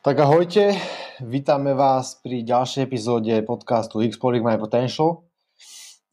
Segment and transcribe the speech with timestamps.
[0.00, 0.80] Tak ahojte,
[1.20, 5.28] vítame vás pri ďalšej epizóde podcastu Exploring My Potential.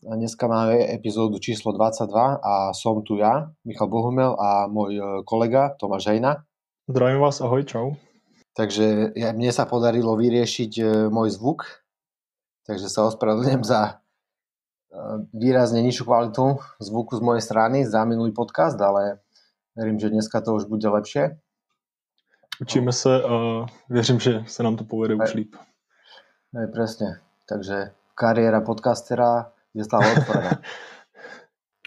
[0.03, 5.71] Dneska máme epizódu číslo 22 a som tu ja, Michal Bohumel a môj e, kolega
[5.79, 6.43] Tomáš Hejna.
[6.91, 7.95] Zdravím vás, ahoj, čau.
[8.59, 11.63] Takže ja, mne sa podarilo vyriešiť e, môj zvuk,
[12.67, 13.91] takže sa ospravedlňujem za e,
[15.31, 19.23] výrazne nižšiu kvalitu zvuku z mojej strany za minulý podcast, ale
[19.79, 21.39] verím, že dneska to už bude lepšie.
[22.61, 25.55] Učíme se a věřím, že se nám to povede už líp.
[26.57, 27.21] Aj, presne.
[27.45, 30.57] Takže kariéra podcastera je stále otvorená.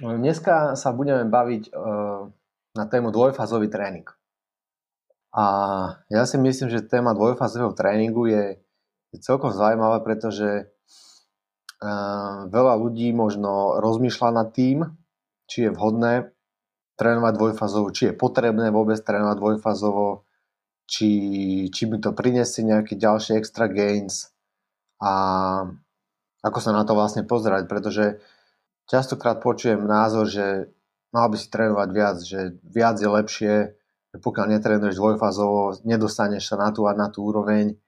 [0.23, 2.31] Dneska sa budeme baviť uh,
[2.79, 4.07] na tému dvojfázový tréning.
[5.35, 5.45] A
[6.07, 8.63] ja si myslím, že téma dvojfázového tréningu je,
[9.11, 10.71] je celkom zaujímavá, pretože
[11.83, 14.87] uh, veľa ľudí možno rozmýšľa nad tým,
[15.51, 16.31] či je vhodné
[16.95, 20.30] trénovať dvojfázovo, či je potrebné vôbec trénovať dvojfázovo,
[20.91, 21.11] či,
[21.71, 24.35] či mi to prinesie nejaké ďalšie extra gains
[24.99, 25.13] a
[26.43, 28.19] ako sa na to vlastne pozerať, pretože
[28.91, 30.75] častokrát počujem názor, že
[31.15, 33.55] mal by si trénovať viac, že viac je lepšie,
[34.11, 37.79] že pokiaľ netrénuješ dvojfázovo, nedostaneš sa na tú a na tú úroveň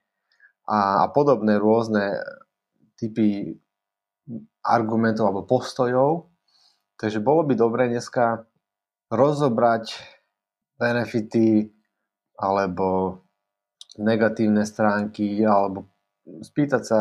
[0.63, 2.23] a, a podobné rôzne
[2.95, 3.59] typy
[4.63, 6.31] argumentov alebo postojov.
[6.95, 8.47] Takže bolo by dobre dneska
[9.11, 9.91] rozobrať
[10.79, 11.67] benefity
[12.37, 13.19] alebo
[13.97, 15.89] negatívne stránky, alebo
[16.25, 16.99] spýtať sa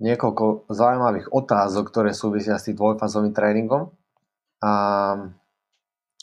[0.00, 3.92] niekoľko zaujímavých otázok, ktoré súvisia s tým dvojfázovým tréningom.
[4.64, 4.72] A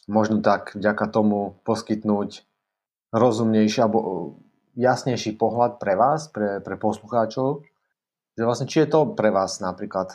[0.09, 2.47] možno tak vďaka tomu poskytnúť
[3.13, 3.99] rozumnejší alebo
[4.77, 7.65] jasnejší pohľad pre vás, pre, pre poslucháčov,
[8.37, 10.13] že vlastne či je to pre vás napríklad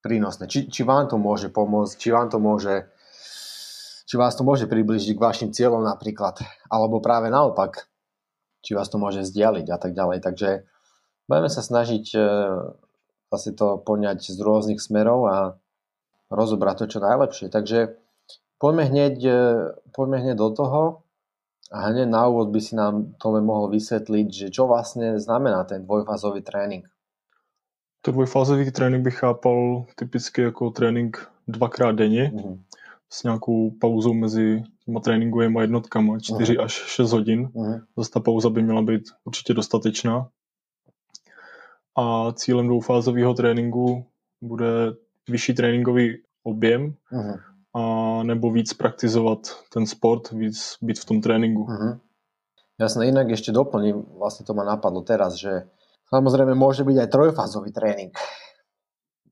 [0.00, 2.88] prínosné, či, či vám to môže pomôcť, či vám to môže
[4.10, 7.86] či vás to môže približiť k vašim cieľom napríklad, alebo práve naopak,
[8.58, 10.18] či vás to môže vzdialiť a tak ďalej.
[10.26, 10.66] Takže
[11.30, 12.20] budeme sa snažiť e,
[13.30, 15.36] asi to poňať z rôznych smerov a
[16.26, 17.54] rozobrať to čo najlepšie.
[17.54, 18.02] Takže
[18.58, 19.42] poďme hneď, e,
[19.94, 20.82] poďme hneď do toho
[21.70, 25.86] a hneď na úvod by si nám Tome mohol vysvetliť, že čo vlastne znamená ten
[25.86, 26.90] dvojfázový trénink.
[28.02, 32.32] To dvojfázový trénink bych chápal typicky jako trénink dvakrát denně.
[32.34, 32.58] Mm-hmm
[33.12, 36.64] s nějakou pauzou mezi těma tréninkovými jednotkama, 4 uh-huh.
[36.64, 37.46] až 6 hodin.
[37.46, 37.82] Uh-huh.
[37.96, 40.28] Zase ta pauza by měla být určitě dostatečná.
[41.98, 44.06] A cílem dvoufázového tréninku
[44.42, 44.66] bude
[45.28, 47.40] vyšší tréninkový objem uh-huh.
[47.74, 47.82] a
[48.22, 49.38] nebo víc praktizovat
[49.72, 51.64] ten sport, víc být v tom tréninku.
[51.64, 51.98] Uh-huh.
[52.80, 55.68] Jasné, inak ešte doplním, vlastne to ma napadlo teraz, že
[56.08, 58.16] samozrejme môže byť aj trojfázový tréning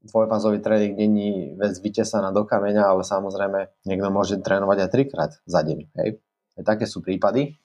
[0.02, 5.60] dvojfázový tréning není vec vytesaná do kameňa, ale samozrejme niekto môže trénovať aj trikrát za
[5.62, 5.78] deň.
[5.98, 6.22] Hej.
[6.62, 7.58] Také sú prípady,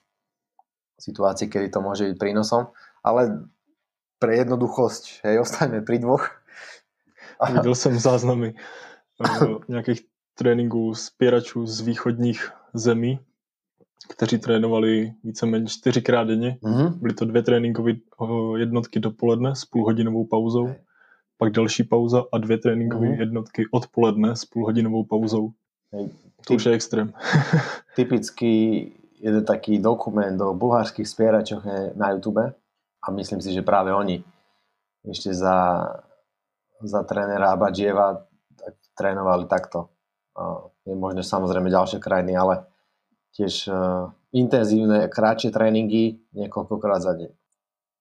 [0.98, 2.70] situácie, kedy to môže byť prínosom,
[3.02, 3.50] ale
[4.22, 6.30] pre jednoduchosť, hej, ostaňme pri dvoch.
[7.42, 8.54] Videl som záznamy
[9.18, 13.18] uh, nejakých tréninků spieračů z východních zemí,
[14.08, 16.58] kteří trénovali víceméně čtyřikrát denně.
[16.62, 16.88] Mm-hmm.
[17.00, 17.92] Byly to dvě tréninkové
[18.56, 20.74] jednotky dopoledne s půlhodinovou pauzou
[21.38, 23.20] pak další pauza a dvě tréninkové mm-hmm.
[23.20, 25.50] jednotky odpoledne s půlhodinovou pauzou.
[25.92, 26.10] Hej,
[26.46, 27.12] to už je extrém.
[27.96, 32.52] typický jeden taký dokument o bulharských spieračoch je na YouTube
[33.02, 34.24] a myslím si, že práve oni
[35.04, 35.88] ešte za,
[36.80, 38.24] za trénera Abadžieva
[38.56, 39.88] tak trénovali takto.
[40.84, 42.68] Je možné samozrejme ďalšie krajiny, ale
[43.36, 47.30] tiež uh, intenzívne, krátšie tréningy niekoľkokrát za deň.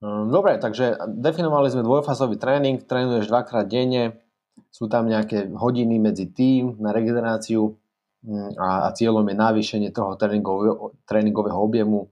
[0.03, 4.19] Hm, dobre, takže definovali sme dvojfázový tréning, trénuješ dvakrát denne,
[4.68, 7.80] sú tam nejaké hodiny medzi tým na regeneráciu
[8.28, 12.12] hm, a, a cieľom je navýšenie toho tréningového, tréningového objemu,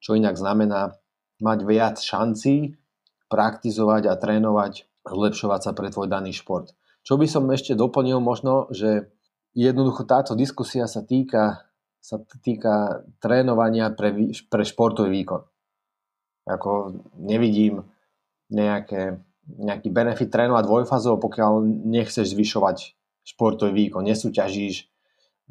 [0.00, 0.96] čo inak znamená
[1.44, 2.80] mať viac šancí
[3.28, 6.72] praktizovať a trénovať, zlepšovať sa pre tvoj daný šport.
[7.04, 9.12] Čo by som ešte doplnil možno, že
[9.52, 11.68] jednoducho táto diskusia sa týka,
[12.00, 15.44] sa týka trénovania pre, pre športový výkon.
[16.48, 17.84] Ako nevidím
[18.48, 22.96] nejaké, nejaký benefit trénovať dvojfázov, pokiaľ nechceš zvyšovať
[23.28, 24.84] športový výkon, nesúťažíš e,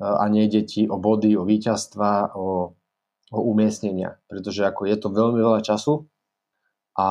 [0.01, 2.73] a nejde ti o body, o víťazstva, o,
[3.29, 4.17] o umiestnenia.
[4.25, 6.09] Pretože ako je to veľmi veľa času
[6.97, 7.09] a,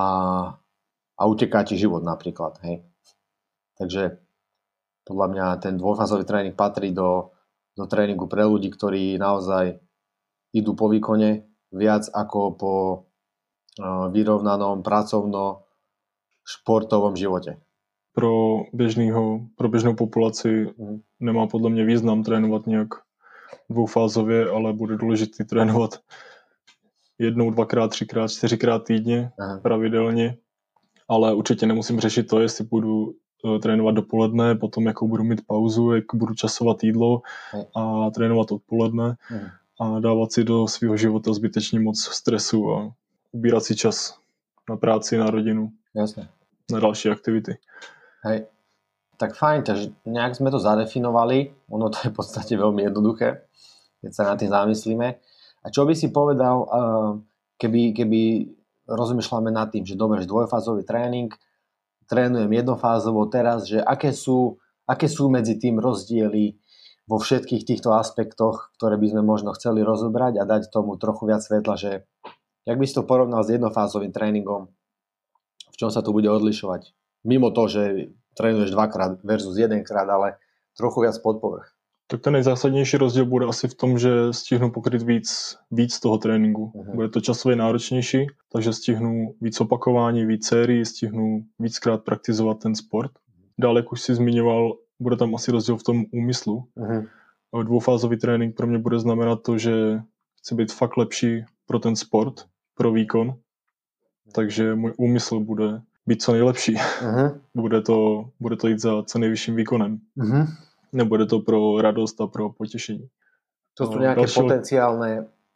[1.15, 2.59] a uteká ti život napríklad.
[2.67, 2.83] Hej.
[3.79, 4.19] Takže
[5.07, 7.31] podľa mňa ten dvojfázový tréning patrí do,
[7.79, 9.79] do tréningu pre ľudí, ktorí naozaj
[10.51, 12.73] idú po výkone viac ako po
[14.11, 15.63] vyrovnanom pracovno
[16.47, 17.61] športovom živote.
[18.13, 21.01] Pro, běžnýho, pro běžnou populaci mm.
[21.21, 22.89] nemá podle mě význam trénovat nějak
[23.71, 26.01] dvoufázově, ale bude důležitý trénovat
[27.19, 29.61] jednou, dvakrát, třikrát, čtyřikrát týdně Aha.
[29.61, 30.37] pravidelně,
[31.09, 33.05] ale určitě nemusím řešit to, jestli půjdu
[33.45, 37.23] uh, trénovat dopoledne, potom jakou budu mít pauzu, jak budu časovat jídlo
[37.77, 39.51] a trénovat odpoledne Aha.
[39.81, 42.93] a dávat si do svého života zbytečně moc stresu a
[43.37, 44.17] ubírat si čas
[44.65, 45.69] na práci, na rodinu.
[45.93, 46.33] Jasne.
[46.73, 47.61] Na další aktivity.
[48.25, 48.49] Hej.
[49.17, 51.53] Tak fajn, takže nejak sme to zadefinovali.
[51.73, 53.49] Ono to je v podstate veľmi jednoduché,
[54.05, 55.09] keď sa na tým zamyslíme.
[55.65, 57.11] A čo by si povedal, eh,
[57.57, 58.21] keby, keby
[58.87, 61.33] rozmýšľame nad tým, že dobre, že dvojfázový tréning,
[62.07, 66.55] trénujem jednofázovo teraz, že aké sú, aké sú medzi tým rozdiely
[67.07, 71.43] vo všetkých týchto aspektoch, ktoré by sme možno chceli rozobrať a dať tomu trochu viac
[71.43, 71.91] svetla, že
[72.67, 74.67] jak by si to porovnal s jednofázovým tréningom,
[75.73, 76.91] v čom sa to bude odlišovať?
[77.25, 80.37] Mimo to, že trénuješ dvakrát versus jedenkrát, ale
[80.77, 81.73] trochu viac pod povrch.
[82.07, 86.73] Tak ten nejzásadnější rozdíl bude asi v tom, že stihnu pokryt víc, víc toho tréninku.
[86.75, 86.95] Uh-huh.
[86.95, 93.11] Bude to časově náročnější, takže stihnu víc opakování, víc sérií, stihnu víckrát praktizovat ten sport.
[93.59, 96.65] Dále, jak už si zmiňoval, bude tam asi rozdíl v tom úmyslu.
[96.77, 97.09] Uh-huh.
[97.65, 100.01] Dvoufázový trénink pro mě bude znamenat to, že
[100.39, 102.47] chci být fakt lepší pro ten sport,
[102.77, 103.35] pro výkon,
[104.33, 106.75] takže můj úmysl bude být co nejlepší.
[106.77, 107.41] Uh-huh.
[107.55, 109.99] bude, to, bude to jít za co nejvyšším výkonem.
[110.19, 110.47] Uh-huh.
[110.93, 113.09] Nebude to pro radost a pro potěšení.
[113.77, 114.41] To sú nejaké Další...
[114.41, 115.11] potenciálne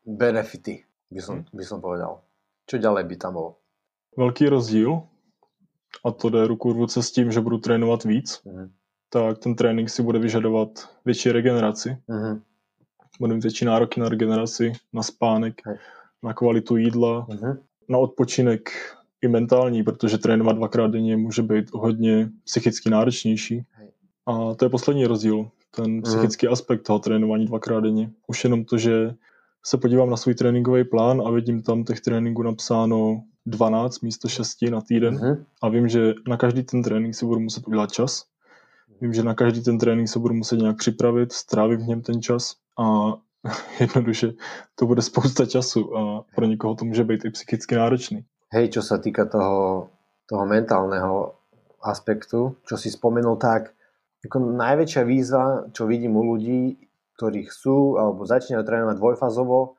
[0.05, 2.21] benefity, by som, by som povedal.
[2.69, 3.51] Čo ďalej by tam bolo?
[4.13, 5.03] Velký rozdíl,
[6.05, 8.71] a to jde ruku v ruce s tím, že budu trénovat víc, uh-huh.
[9.09, 10.69] tak ten trénink si bude vyžadovat
[11.05, 11.97] větší regeneraci.
[12.09, 12.41] Uh-huh.
[13.21, 15.79] Budu mít větší nároky na regeneraci, na spánek, uh-huh.
[16.23, 17.59] Na kvalitu jídla, uh-huh.
[17.89, 18.71] na odpočinek
[19.23, 23.65] i mentální, protože trénovat dvakrát denně může být hodně psychicky náročnější.
[24.27, 26.03] A to je poslední rozdíl, ten mhm.
[26.03, 26.53] psychický mm.
[26.53, 28.11] aspekt toho trénování dvakrát denně.
[28.27, 29.15] Už jenom to, že
[29.67, 34.63] se podívám na svůj tréninkový plán a vidím tam těch tréninků napsáno 12 místo 6
[34.71, 35.45] na týden mm.
[35.63, 38.25] a vím, že na každý ten trénink si budu muset udělat čas.
[39.01, 42.23] Vím, že na každý ten trénink se budu muset nějak připravit, strávit v něm ten
[42.23, 43.15] čas a
[43.81, 44.33] jednoduše
[44.75, 46.01] to bude spousta času a
[46.35, 48.25] pro někoho to může být i psychicky náročný.
[48.51, 49.95] Hej, čo sa týka toho,
[50.27, 51.39] toho mentálneho
[51.87, 53.71] aspektu, čo si spomenul, tak
[54.27, 56.77] ako najväčšia výzva, čo vidím u ľudí,
[57.15, 59.79] ktorí chcú alebo začínajú trénovať dvojfazovo,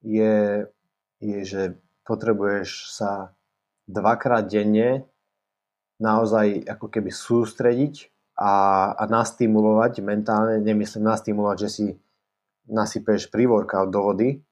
[0.00, 0.64] je,
[1.20, 1.76] je, že
[2.08, 3.36] potrebuješ sa
[3.84, 5.04] dvakrát denne
[6.00, 8.52] naozaj ako keby sústrediť a,
[8.96, 11.86] a nastimulovať mentálne, nemyslím nastimulovať, že si
[12.70, 14.42] nasypeš pre workout do vody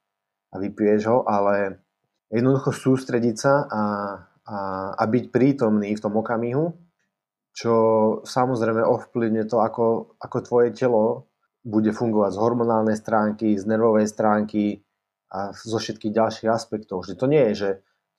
[0.55, 1.83] a vypiješ ho, ale
[2.31, 3.83] jednoducho sústrediť sa a,
[4.47, 4.59] a,
[4.95, 6.75] a byť prítomný v tom okamihu,
[7.55, 7.75] čo
[8.27, 11.31] samozrejme ovplyvne to, ako, ako tvoje telo
[11.65, 14.85] bude fungovať z hormonálnej stránky, z nervovej stránky
[15.33, 17.07] a zo všetkých ďalších aspektov.
[17.07, 17.71] Že to nie je, že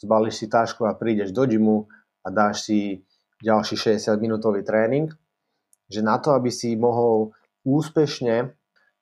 [0.01, 1.88] zbalíš si tášku a prídeš do gymu
[2.25, 2.80] a dáš si
[3.44, 5.13] ďalší 60 minútový tréning,
[5.86, 8.56] že na to, aby si mohol úspešne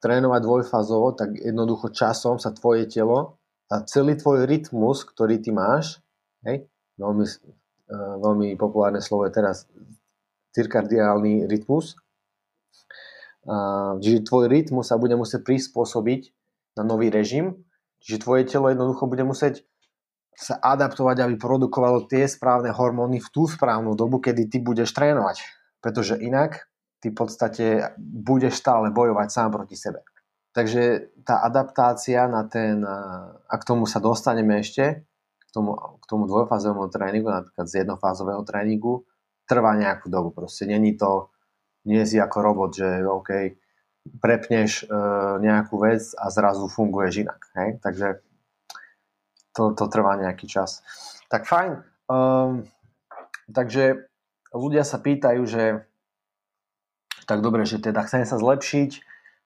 [0.04, 3.40] trénovať dvojfázovo, tak jednoducho časom sa tvoje telo
[3.72, 6.04] a celý tvoj rytmus, ktorý ty máš,
[6.44, 6.68] hej,
[7.00, 9.66] veľmi, uh, veľmi populárne slovo je teraz
[10.54, 11.98] cirkadiálny rytmus,
[14.00, 16.32] čiže tvoj rytmus sa bude musieť prispôsobiť
[16.80, 17.66] na nový režim,
[18.00, 19.68] čiže tvoje telo jednoducho bude musieť
[20.34, 25.46] sa adaptovať, aby produkovalo tie správne hormóny v tú správnu dobu, kedy ty budeš trénovať.
[25.78, 26.66] Pretože inak
[27.04, 27.66] ty v podstate
[28.00, 30.08] budeš stále bojovať sám proti sebe.
[30.56, 32.80] Takže tá adaptácia na ten,
[33.44, 35.04] a k tomu sa dostaneme ešte,
[35.44, 39.04] k tomu, k tomu dvojfázovému tréningu, napríklad z jednofázového tréningu,
[39.44, 40.32] trvá nejakú dobu.
[40.32, 41.28] Proste není to,
[41.84, 43.60] nie si ako robot, že OK,
[44.24, 44.96] prepneš e,
[45.44, 47.42] nejakú vec a zrazu funguješ inak.
[47.60, 47.70] Hej?
[47.84, 48.08] Takže
[49.52, 50.80] to, to trvá nejaký čas.
[51.28, 51.84] Tak fajn.
[52.08, 52.64] Um,
[53.52, 54.08] takže
[54.54, 55.84] ľudia sa pýtajú, že
[57.26, 58.92] tak dobre, že teda chcem sa zlepšiť,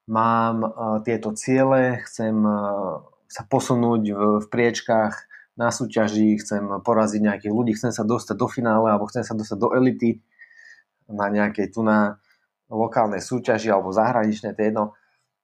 [0.07, 0.71] mám uh,
[1.03, 5.13] tieto ciele, chcem uh, sa posunúť v, priečkách
[5.59, 9.57] na súťaži, chcem poraziť nejakých ľudí, chcem sa dostať do finále alebo chcem sa dostať
[9.57, 10.21] do elity
[11.11, 12.21] na nejakej tu na
[12.69, 14.85] lokálnej súťaži alebo zahraničnej, to je jedno.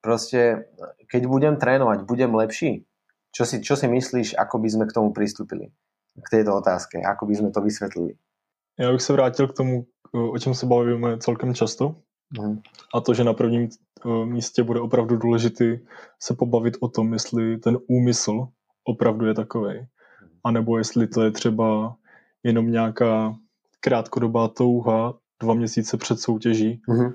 [0.04, 0.68] Proste,
[1.08, 2.84] keď budem trénovať, budem lepší.
[3.32, 5.72] Čo si, čo si myslíš, ako by sme k tomu pristúpili?
[6.14, 8.14] K tejto otázke, ako by sme to vysvetlili?
[8.80, 11.96] Já bych se vrátil k tomu, o čem se bavíme celkem často.
[12.42, 12.60] Mm.
[12.94, 13.70] A to, že na prvním
[14.26, 15.80] místě bude opravdu důležitý
[16.20, 18.48] se pobavit o tom, jestli ten úmysl
[18.84, 19.88] opravdu je takový.
[20.44, 21.96] A nebo jestli to je třeba
[22.44, 23.36] jenom nějaká
[23.80, 27.14] krátkodobá touha dva měsíce před soutěží mm-hmm.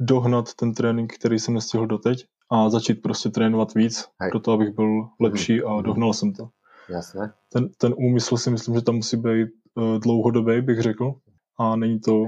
[0.00, 4.30] dohnat ten trénink, který jsem nestihl doteď a začít prostě trénovat víc, Hej.
[4.30, 5.78] proto abych byl lepší mm-hmm.
[5.78, 6.48] a dohnal jsem to.
[6.88, 7.32] Jasné.
[7.52, 11.14] Ten, ten úmysl si myslím, že tam musí být uh, dlouhodobý, bych řekl.
[11.58, 12.26] A není to,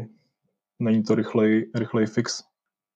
[0.83, 2.43] není to rychlej, rychlej fix.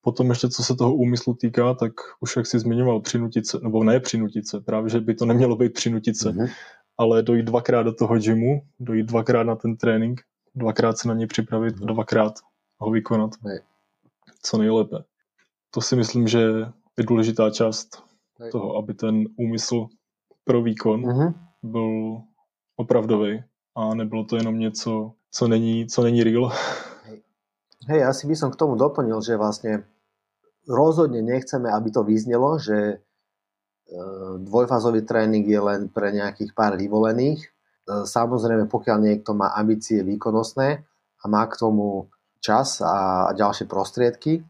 [0.01, 3.85] Potom ještě, co se toho úmyslu týká, tak už jak jsi zmiňoval, přinutit se, nebo
[3.85, 6.51] ne přinutit se, právě, že by to nemělo být přinutit se, mm-hmm.
[6.99, 10.21] ale dojít dvakrát do toho gymu, dojít dvakrát na ten trénink,
[10.55, 11.87] dvakrát se na něj připravit mm-hmm.
[11.87, 12.33] dvakrát
[12.79, 13.31] ho vykonat.
[13.31, 13.61] Mm-hmm.
[14.43, 14.97] Co nejlépe.
[15.71, 16.41] To si myslím, že
[16.99, 17.89] je důležitá část
[18.41, 18.51] mm-hmm.
[18.51, 19.87] toho, aby ten úmysl
[20.45, 21.35] pro výkon mm-hmm.
[21.63, 22.21] byl
[22.77, 23.43] opravdový
[23.75, 26.53] a nebylo to jenom něco, co není, co není real.
[27.87, 29.87] Hej, asi by som k tomu doplnil, že vlastne
[30.67, 32.97] rozhodne nechceme, aby to vyznelo, že e,
[34.43, 37.47] dvojfázový tréning je len pre nejakých pár vyvolených.
[37.47, 37.49] E,
[38.03, 40.83] samozrejme, pokiaľ niekto má ambície výkonnostné
[41.23, 42.11] a má k tomu
[42.43, 44.43] čas a ďalšie prostriedky,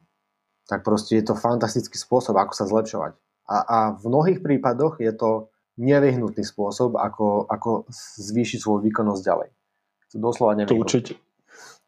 [0.64, 3.12] tak proste je to fantastický spôsob, ako sa zlepšovať.
[3.46, 7.84] A, a v mnohých prípadoch je to nevyhnutný spôsob, ako, ako
[8.16, 9.48] zvýšiť svoju výkonnosť ďalej.
[10.10, 10.80] To doslova nevyhnutný.
[10.80, 11.12] To určite.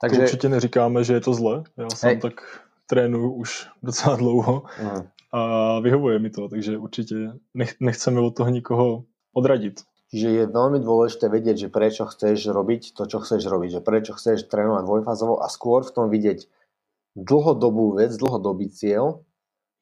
[0.01, 0.17] Takže...
[0.17, 1.55] To určite neříkáme, že je to zle.
[1.75, 2.39] Ja sám tak
[2.87, 3.51] trénuju už
[3.83, 5.03] docela dlouho mm.
[5.35, 5.41] a
[5.83, 8.87] vyhovuje mi to, takže určite nech, nechceme od toho nikoho
[9.35, 9.83] odradiť.
[10.09, 14.17] Čiže je veľmi dôležité vedieť, že prečo chceš robiť to, čo chceš robiť, že prečo
[14.17, 16.49] chceš trénovať dvojfázovo a skôr v tom vidieť
[17.13, 19.21] dlhodobú vec, dlhodobý cieľ,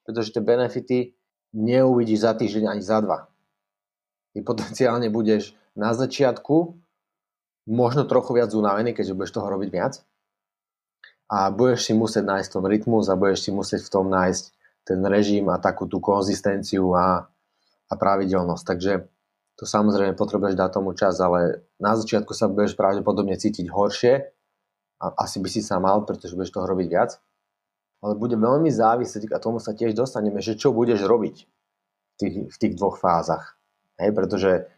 [0.03, 1.15] pretože tie benefity
[1.55, 3.31] neuvidíš za týždeň ani za dva.
[4.35, 6.75] Ty potenciálne budeš na začiatku
[7.67, 9.95] možno trochu viac unavený, keďže budeš toho robiť viac,
[11.27, 14.45] a budeš si musieť nájsť tom rytmus a budeš si musieť v tom nájsť
[14.87, 17.27] ten režim a takú tú konzistenciu a,
[17.91, 18.63] a pravidelnosť.
[18.63, 18.93] Takže
[19.59, 24.15] to samozrejme potrebuješ dať tomu čas, ale na začiatku sa budeš pravdepodobne cítiť horšie
[25.03, 27.19] a asi by si sa mal, pretože budeš toho robiť viac.
[28.05, 32.35] Ale bude veľmi závisieť, a tomu sa tiež dostaneme, že čo budeš robiť v tých,
[32.55, 33.59] v tých dvoch fázach.
[33.99, 34.69] Hej, pretože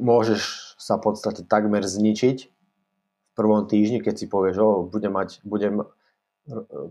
[0.00, 2.60] môžeš sa v podstate takmer zničiť
[3.40, 5.84] prvom týždni, keď si povieš, že budem, mať, budem e,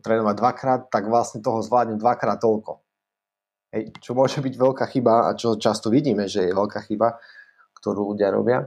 [0.01, 2.81] trénovať dvakrát, tak vlastne toho zvládnem dvakrát toľko.
[3.69, 7.21] Hej, čo môže byť veľká chyba a čo často vidíme, že je veľká chyba,
[7.77, 8.65] ktorú ľudia robia,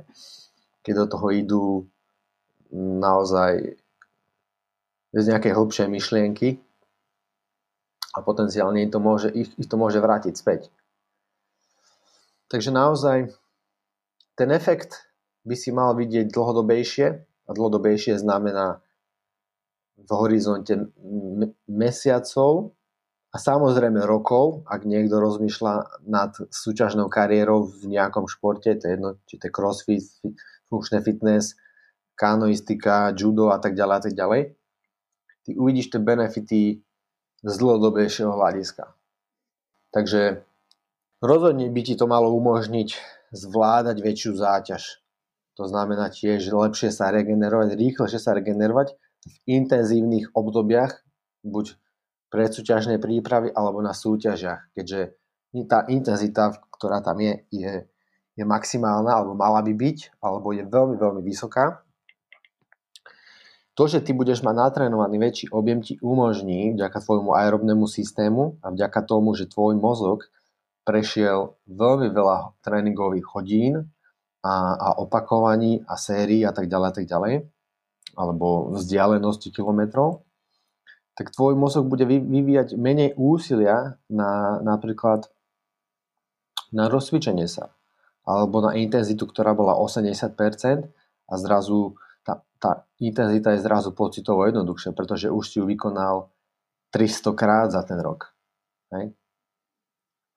[0.86, 1.64] keď do toho idú
[2.78, 3.82] naozaj
[5.10, 6.62] bez nejakej hlbšej myšlienky
[8.14, 10.70] a potenciálne im to môže, ich, ich to môže vrátiť späť.
[12.46, 13.34] Takže naozaj
[14.38, 15.12] ten efekt
[15.42, 17.06] by si mal vidieť dlhodobejšie
[17.46, 18.80] a dlhodobejšie znamená
[19.98, 20.92] v horizonte
[21.68, 22.74] mesiacov
[23.32, 29.10] a samozrejme rokov, ak niekto rozmýšľa nad súťažnou kariérou v nejakom športe, to je jedno,
[29.24, 30.04] či to je crossfit,
[30.68, 31.56] funkčné fitness,
[32.12, 34.40] kanoistika, judo a tak ďalej a tak ďalej,
[35.48, 36.60] ty uvidíš tie benefity
[37.42, 38.94] z dlhodobejšieho hľadiska.
[39.92, 40.44] Takže
[41.24, 42.96] rozhodne by ti to malo umožniť
[43.32, 45.02] zvládať väčšiu záťaž
[45.52, 48.96] to znamená tiež lepšie sa regenerovať, rýchlejšie sa regenerovať
[49.28, 51.04] v intenzívnych obdobiach,
[51.44, 51.76] buď
[52.32, 55.12] predsúťažnej prípravy alebo na súťažiach, keďže
[55.68, 57.84] tá intenzita, ktorá tam je, je,
[58.32, 61.84] je maximálna alebo mala by byť, alebo je veľmi, veľmi vysoká.
[63.76, 68.72] To, že ty budeš mať natrénovaný väčší objem, ti umožní vďaka tvojmu aerobnému systému a
[68.72, 70.28] vďaka tomu, že tvoj mozog
[70.82, 73.74] prešiel veľmi veľa tréningových hodín
[74.42, 77.34] a, a opakovaní a sérií a tak ďalej a tak ďalej,
[78.18, 80.26] alebo vzdialenosti kilometrov,
[81.14, 85.28] tak tvoj mozog bude vyvíjať menej úsilia na napríklad
[86.72, 87.76] na rozcvičenie sa
[88.22, 90.38] alebo na intenzitu, ktorá bola 80%
[91.26, 96.30] a zrazu tá, tá intenzita je zrazu pocitovo jednoduchšia, pretože už si ju vykonal
[96.94, 98.30] 300 krát za ten rok.
[98.94, 99.10] Hej?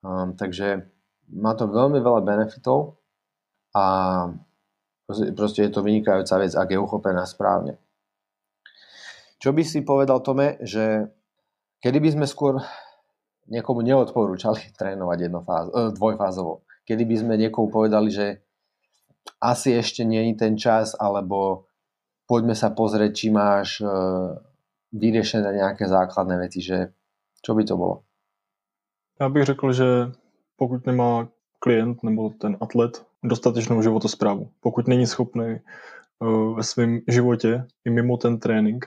[0.06, 0.86] Um, takže
[1.34, 3.02] má to veľmi veľa benefitov
[3.74, 3.84] a
[5.34, 7.82] proste je to vynikajúca vec, ak je uchopená správne.
[9.42, 11.10] Čo by si povedal Tome, že
[11.82, 12.62] kedy by sme skôr
[13.50, 16.62] niekomu neodporúčali trénovať jednofáz, e, dvojfázovo?
[16.86, 18.46] Kedy by sme niekomu povedali, že
[19.42, 21.66] asi ešte nie je ten čas, alebo
[22.30, 23.90] poďme sa pozrieť, či máš e,
[24.94, 26.94] vyriešené nejaké základné veci, že
[27.42, 28.06] čo by to bolo?
[29.20, 29.84] Já bych řekl, že
[30.56, 34.50] pokud nemá klient nebo ten atlet dostatečnou životosprávu.
[34.60, 35.60] Pokud není schopný
[36.18, 38.86] uh, ve svém životě i mimo ten trénink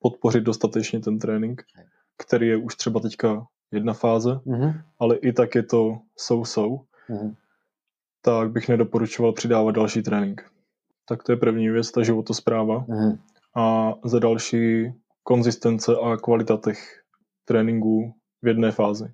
[0.00, 1.62] podpořit dostatečně ten trénink,
[2.18, 4.80] který je už třeba teďka jedna fáze, mm-hmm.
[4.98, 6.68] ale i tak je to so-so,
[7.10, 7.34] mm-hmm.
[8.22, 10.50] tak bych nedoporučoval přidávat další trénink.
[11.08, 12.80] Tak to je první věc, ta životospráva.
[12.80, 13.18] Mm-hmm.
[13.56, 14.92] A za další
[15.22, 17.02] konzistence a kvalita těch
[17.44, 19.04] tréninků v jedné fázi.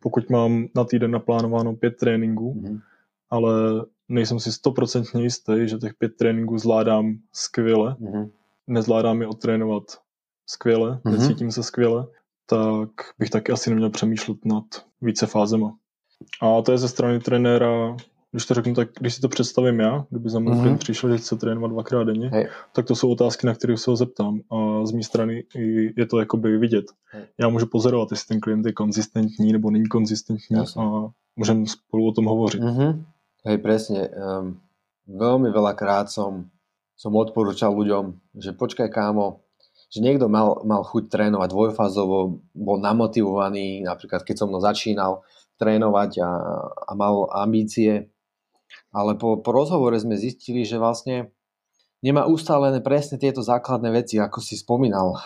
[0.00, 2.80] Pokud mám na týden naplánováno pět tréninků, mm-hmm
[3.34, 7.96] ale nejsem si stoprocentně jistý, že těch pět tréninků zvládám skvěle.
[8.00, 8.30] Mm-hmm.
[8.66, 9.82] Nezvládám je odtrénovat
[10.46, 11.18] skvěle, mm-hmm.
[11.18, 12.06] necítím se skvěle,
[12.46, 14.64] tak bych taky asi neměl přemýšlet nad
[15.00, 15.76] více fázema.
[16.42, 17.96] A to je ze strany trenéra
[18.34, 20.78] když to řeknu, tak když si to představím já, kdyby za mnou mm-hmm.
[20.78, 22.48] přišel, že chce trénovat dvakrát denně, Hej.
[22.74, 24.40] tak to jsou otázky, na které se ho zeptám.
[24.50, 25.44] A z mé strany
[25.96, 26.84] je to jakoby vidět.
[27.12, 27.22] Hej.
[27.38, 30.82] Já můžu pozorovat, jestli ten klient je konzistentní nebo není konzistentní Jasne.
[30.82, 32.62] a můžeme spolu o tom hovořit.
[32.62, 33.04] Mm-hmm.
[33.44, 34.08] Hej, presne.
[34.08, 34.56] Um,
[35.04, 36.48] veľmi veľakrát som,
[36.96, 39.44] som odporúčal ľuďom, že počkaj kámo,
[39.92, 45.22] že niekto mal, mal chuť trénovať dvojfázovo, bol namotivovaný, napríklad keď som mnou začínal
[45.60, 46.30] trénovať a,
[46.88, 48.10] a mal ambície,
[48.94, 51.34] ale po, po rozhovore sme zistili, že vlastne
[52.04, 55.18] nemá ustálené presne tieto základné veci, ako si spomínal,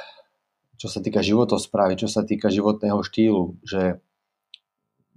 [0.78, 3.98] čo sa týka životosprávy, čo sa týka životného štýlu, že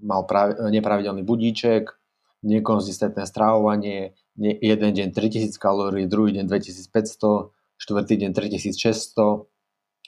[0.02, 1.94] mal pravi, nepravidelný budíček,
[2.42, 9.46] nekonzistentné stravovanie, ne, jeden deň 3000 kalórií, druhý deň 2500, štvrtý deň 3600,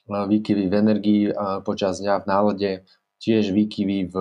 [0.10, 1.22] výkyvy v energii
[1.63, 2.72] počas dňa v nálade,
[3.22, 4.15] tiež výkyvy v,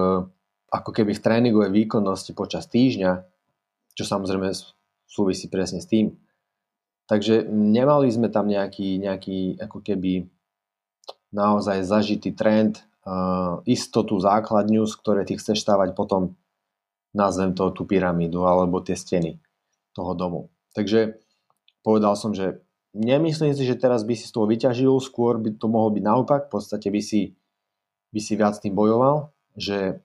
[0.71, 3.32] ako keby v tréningovej výkonnosti počas týždňa,
[3.93, 4.53] čo samozrejme
[5.05, 6.17] súvisí presne s tým.
[7.11, 10.31] Takže nemali sme tam nejaký, nejaký ako keby
[11.35, 12.81] naozaj zažitý trend,
[13.67, 16.39] istotu základňu, z ktorej ty chceš stávať potom,
[17.13, 19.43] nazvem to tú pyramídu alebo tie steny
[19.93, 20.49] toho domu.
[20.73, 21.19] Takže
[21.83, 22.63] povedal som, že
[22.95, 26.41] nemyslím si, že teraz by si z toho vyťažil, skôr by to mohol byť naopak,
[26.49, 27.35] v podstate by si,
[28.15, 30.01] by si viac tým bojoval, že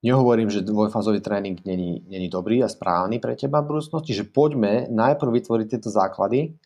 [0.00, 4.88] Nehovorím, že dvojfázový tréning není, není dobrý a správny pre teba v budúcnosti, že poďme
[4.88, 6.56] najprv vytvoriť tieto základy,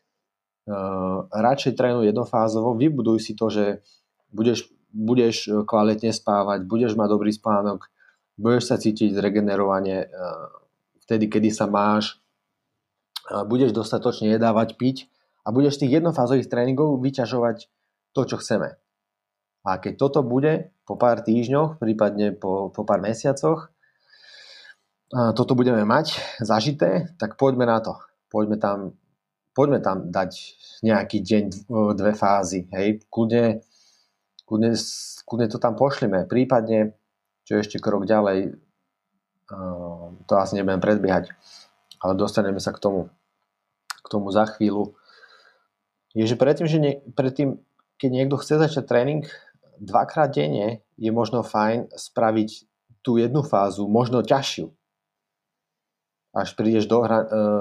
[0.71, 3.83] uh, radšej trénuj jednofázovo, vybuduj si to, že
[4.31, 7.91] budeš, budeš kvalitne spávať, budeš mať dobrý spánok,
[8.39, 10.55] budeš sa cítiť regenerovanie uh,
[11.03, 12.23] vtedy, kedy sa máš,
[13.35, 15.11] uh, budeš dostatočne jedávať, piť
[15.43, 17.67] a budeš z tých jednofázových tréningov vyťažovať
[18.15, 18.79] to, čo chceme.
[19.67, 23.73] A keď toto bude po pár týždňoch, prípadne po, po pár mesiacoch,
[25.11, 27.97] toto budeme mať zažité, tak poďme na to.
[28.29, 28.99] Poďme tam,
[29.55, 30.31] poďme tam dať
[30.83, 31.45] nejaký deň,
[31.95, 32.67] dve fázy.
[32.75, 33.63] Hej, kľudne,
[34.43, 34.75] kľudne,
[35.23, 36.27] kľudne to tam pošlime.
[36.27, 36.99] Prípadne,
[37.47, 38.59] čo ešte krok ďalej,
[40.27, 41.31] to asi nebudem predbiehať,
[42.03, 43.13] ale dostaneme sa k tomu,
[43.87, 44.99] k tomu za chvíľu.
[46.17, 47.63] Je, že predtým, že nie, predtým,
[48.03, 49.23] keď niekto chce začať tréning,
[49.81, 52.51] dvakrát denne je možno fajn spraviť
[53.05, 54.73] tú jednu fázu, možno ťažšiu.
[56.35, 57.11] Až prídeš do, e,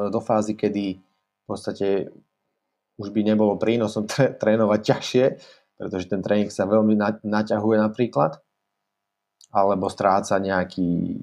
[0.09, 2.09] do fázy, kedy v podstate
[2.97, 4.07] už by nebolo prínosom
[4.41, 5.25] trénovať ťažšie,
[5.77, 6.95] pretože ten tréning sa veľmi
[7.25, 8.39] naťahuje napríklad,
[9.53, 11.19] alebo stráca nejaký,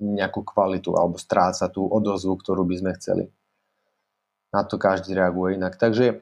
[0.00, 3.24] nejakú kvalitu, alebo stráca tú odozvu, ktorú by sme chceli.
[4.52, 5.80] Na to každý reaguje inak.
[5.80, 6.20] Takže,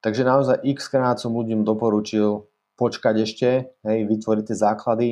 [0.00, 2.47] takže naozaj x krát som ľuďom doporučil
[2.78, 3.48] počkať ešte,
[3.82, 5.08] hej, vytvoriť tie základy.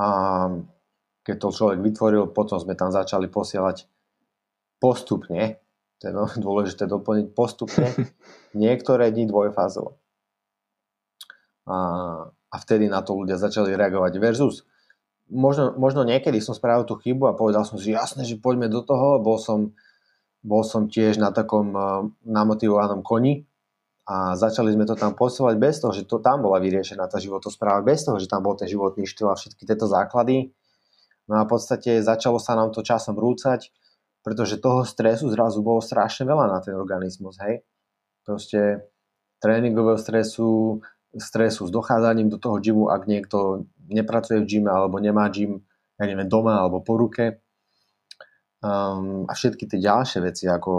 [0.00, 0.08] A
[1.22, 3.84] keď to človek vytvoril, potom sme tam začali posielať
[4.80, 5.60] postupne,
[6.00, 6.12] to je
[6.46, 7.92] dôležité doplniť, postupne
[8.56, 10.00] niektoré dni dvojfázovo.
[11.68, 11.76] A,
[12.26, 14.66] a vtedy na to ľudia začali reagovať versus
[15.32, 18.84] možno, možno niekedy som spravil tú chybu a povedal som si, jasné, že poďme do
[18.84, 19.72] toho, bol som,
[20.44, 23.48] bol som tiež na takom uh, namotivovanom koni,
[24.02, 27.86] a začali sme to tam posúvať bez toho, že to tam bola vyriešená tá životospráva,
[27.86, 30.50] bez toho, že tam bol ten životný štýl a všetky tieto základy.
[31.30, 33.70] No a v podstate začalo sa nám to časom rúcať,
[34.26, 37.62] pretože toho stresu zrazu bolo strašne veľa na ten organizmus, hej.
[38.26, 38.90] Proste
[39.38, 40.82] tréningového stresu,
[41.14, 45.62] stresu s dochádzaním do toho gymu, ak niekto nepracuje v gyme alebo nemá gym,
[45.98, 47.42] ja neviem, doma alebo po ruke.
[48.62, 50.70] Um, a všetky tie ďalšie veci, ako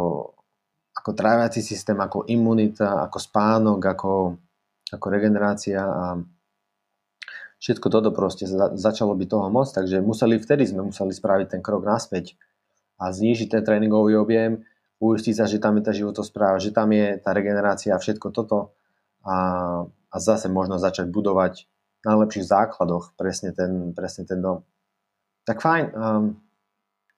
[1.03, 4.39] ako tráviaci systém, ako imunita, ako spánok, ako,
[4.87, 6.15] ako regenerácia a
[7.59, 11.61] všetko toto proste za, začalo byť toho moc, takže museli, vtedy sme museli spraviť ten
[11.61, 12.39] krok naspäť
[13.03, 14.63] a znížiť ten tréningový objem,
[15.03, 18.71] uistiť sa, že tam je tá životospráva, že tam je tá regenerácia a všetko toto
[19.27, 19.35] a,
[19.83, 21.67] a zase možno začať budovať
[22.07, 24.63] na lepších základoch presne ten, presne ten dom.
[25.43, 25.85] Tak fajn.
[25.91, 26.39] Um,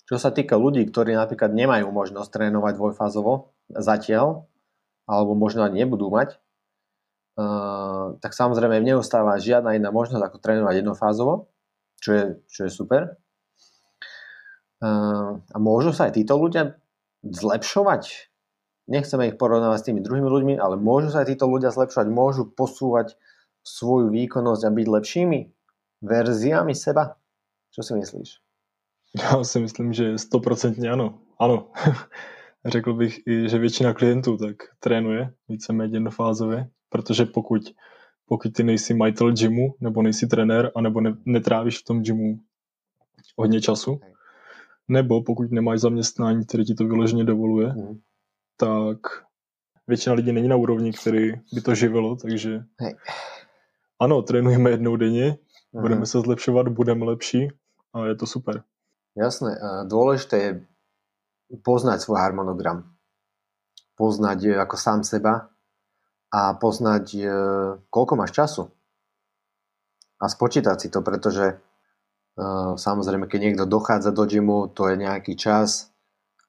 [0.10, 4.46] čo sa týka ľudí, ktorí napríklad nemajú možnosť trénovať dvojfázovo, zatiaľ,
[5.06, 6.38] alebo možno ani nebudú mať,
[7.38, 11.50] uh, tak samozrejme neustáva žiadna iná možnosť ako trénovať jednofázovo,
[12.02, 13.02] čo je, čo je super.
[14.84, 16.78] Uh, a môžu sa aj títo ľudia
[17.26, 18.30] zlepšovať.
[18.86, 22.46] Nechceme ich porovnávať s tými druhými ľuďmi, ale môžu sa aj títo ľudia zlepšovať, môžu
[22.46, 23.18] posúvať
[23.66, 25.40] svoju výkonnosť a byť lepšími
[26.06, 27.18] verziami seba.
[27.74, 28.30] Čo si myslíš?
[29.16, 31.20] Já si myslím, že stoprocentně ano.
[31.40, 31.72] Ano.
[32.66, 37.62] Řekl bych i, že většina klientů tak trénuje víceméně jednofázově, protože pokud,
[38.26, 42.40] pokud ty nejsi majitel gymu, nebo nejsi trenér, anebo ne, netrávíš v tom gymu
[43.38, 44.00] hodně času,
[44.88, 48.00] nebo pokud nemáš zaměstnání, které ti to vyloženě dovoluje, mm.
[48.58, 48.98] tak
[49.88, 52.96] většina lidí není na úrovni, který by to živilo, takže Hej.
[54.00, 55.38] ano, trénujeme jednou denně,
[55.74, 55.82] mm.
[55.82, 57.48] budeme se zlepšovat, budeme lepší
[57.94, 58.64] a je to super.
[59.16, 59.56] Jasné,
[59.88, 60.52] dôležité je
[61.52, 62.96] poznať svoj harmonogram.
[63.96, 65.52] Poznať e, ako sám seba
[66.34, 67.26] a poznať, e,
[67.90, 68.64] koľko máš času.
[70.20, 71.60] A spočítať si to, pretože
[72.36, 75.96] Uh, samozrejme, keď niekto dochádza do gymu, to je nejaký čas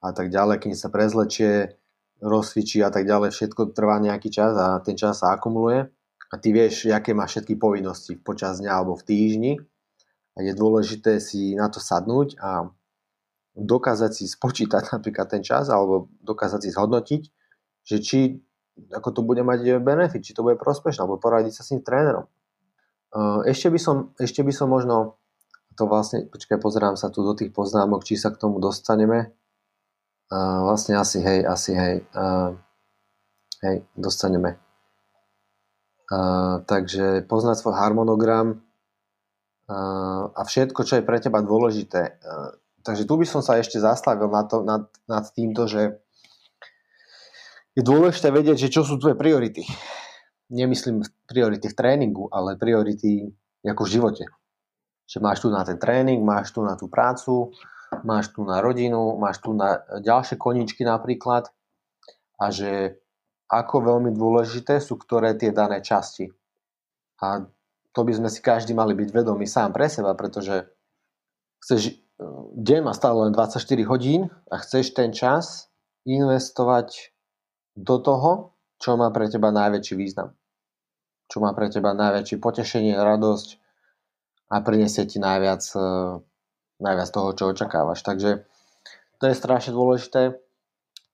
[0.03, 1.79] a tak ďalej, keď sa prezlečie,
[2.19, 5.87] rozcvičí a tak ďalej, všetko trvá nejaký čas a ten čas sa akumuluje
[6.27, 9.53] a ty vieš, aké máš všetky povinnosti počas dňa alebo v týždni
[10.35, 12.67] a je dôležité si na to sadnúť a
[13.57, 17.21] dokázať si spočítať napríklad ten čas alebo dokázať si zhodnotiť,
[17.83, 18.19] že či
[18.93, 22.29] ako to bude mať benefit, či to bude prospešné, alebo poradiť sa s tým trénerom.
[23.49, 25.17] Ešte by som, ešte by som možno
[25.73, 29.33] to vlastne, počkaj, pozerám sa tu do tých poznámok, či sa k tomu dostaneme.
[30.27, 32.05] Uh, vlastne asi hej, asi hej.
[33.57, 34.61] Hej, dostaneme.
[36.69, 38.61] Takže poznať svoj harmonogram
[39.67, 42.21] a všetko, čo je pre teba dôležité.
[42.87, 45.99] Takže tu by som sa ešte zastavil nad, to, nad, nad týmto, že
[47.75, 49.67] je dôležité vedieť, že čo sú tvoje priority.
[50.47, 53.27] Nemyslím priority v tréningu, ale priority
[53.67, 54.23] ako v živote
[55.07, 57.55] že máš tu na ten tréning, máš tu na tú prácu,
[58.03, 61.47] máš tu na rodinu, máš tu na ďalšie koničky napríklad
[62.35, 62.99] a že
[63.47, 66.27] ako veľmi dôležité sú ktoré tie dané časti.
[67.23, 67.47] A
[67.95, 70.67] to by sme si každý mali byť vedomí sám pre seba, pretože
[71.63, 71.95] chceš,
[72.57, 75.69] deň má stále len 24 hodín a chceš ten čas
[76.05, 77.13] investovať
[77.77, 78.31] do toho,
[78.81, 80.33] čo má pre teba najväčší význam.
[81.29, 83.61] Čo má pre teba najväčšie potešenie, radosť,
[84.47, 85.87] a prinesie ti najviac, e,
[86.79, 87.99] najviac toho, čo očakávaš.
[88.03, 88.47] Takže
[89.19, 90.39] to je strašne dôležité.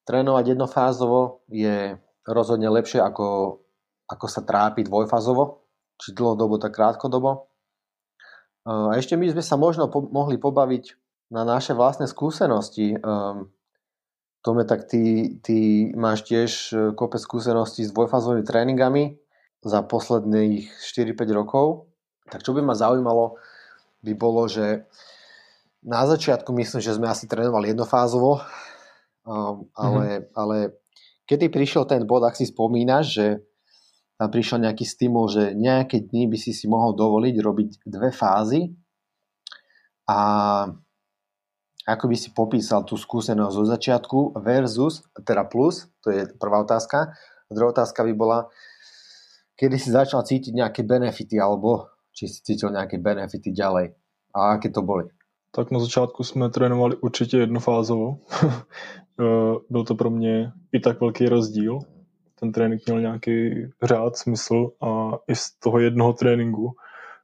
[0.06, 3.60] Trénovať jednofázovo je rozhodne lepšie ako,
[4.06, 5.64] ako sa trápiť dvojfázovo,
[5.98, 7.50] či dlhodobo, tak krátkodobo.
[8.64, 10.96] E, a ešte my sme sa možno po, mohli pobaviť
[11.34, 12.96] na naše vlastné skúsenosti.
[13.00, 13.52] Um,
[14.44, 19.16] Tome, tak ty, ty máš tiež kope skúseností s dvojfázovými tréningami
[19.64, 21.88] za posledných 4-5 rokov.
[22.28, 23.40] Tak čo by ma zaujímalo,
[24.04, 24.84] by bolo, že
[25.80, 28.44] na začiatku myslím, že sme asi trénovali jednofázovo,
[29.24, 30.36] um, ale, mm-hmm.
[30.36, 30.58] ale
[31.24, 33.28] kedy prišiel ten bod, ak si spomínaš, že
[34.24, 38.72] tam prišiel nejaký stimul, že nejaké dni by si si mohol dovoliť robiť dve fázy
[40.08, 40.20] a
[41.84, 47.12] ako by si popísal tú skúsenosť zo začiatku versus, teda plus, to je prvá otázka.
[47.52, 48.48] Druhá otázka by bola,
[49.60, 53.92] kedy si začal cítiť nejaké benefity alebo či si cítil nejaké benefity ďalej
[54.32, 55.12] a aké to boli?
[55.52, 58.18] Tak na začátku jsme trénovali určitě jednofázovo.
[59.70, 61.80] Byl to pro mě i tak velký rozdíl.
[62.44, 63.52] Ten trénink měl nějaký
[63.84, 66.72] řád, smysl a i z toho jednoho tréninku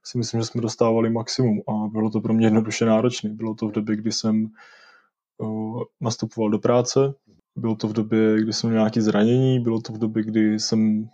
[0.03, 3.29] si myslím, že jsme dostávali maximum a bylo to pro mě jednoduše náročné.
[3.29, 4.47] Bylo to v době, kdy jsem
[5.37, 7.13] uh, nastupoval do práce,
[7.55, 11.09] bylo to v době, kdy jsem měl nějaké zranění, bylo to v době, kdy jsem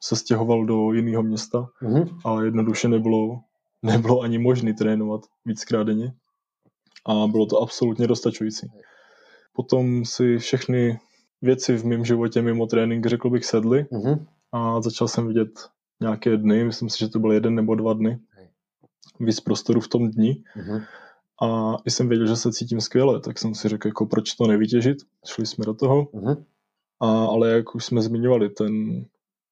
[0.00, 2.18] se stěhoval do jiného města mm-hmm.
[2.24, 3.40] a jednoduše nebylo,
[3.82, 6.12] nebylo ani možné trénovat víckrát denně
[7.06, 8.70] a bylo to absolutně dostačující.
[9.52, 10.98] Potom si všechny
[11.42, 14.26] věci v mém životě mimo trénink, řekl bych, sedly mm-hmm.
[14.52, 15.50] a začal jsem vidět
[16.00, 18.18] nějaké dny, myslím si, že to byl jeden nebo dva dny,
[19.20, 20.42] víc prostoru v tom dni.
[20.56, 20.82] Mm-hmm.
[21.42, 24.46] A i jsem věděl, že se cítím skvěle, tak jsem si řekl, jako proč to
[24.46, 24.98] nevytěžit.
[25.26, 26.04] Šli jsme do toho.
[26.04, 26.44] Mm-hmm.
[27.00, 29.04] A, ale jak už jsme zmiňovali, ten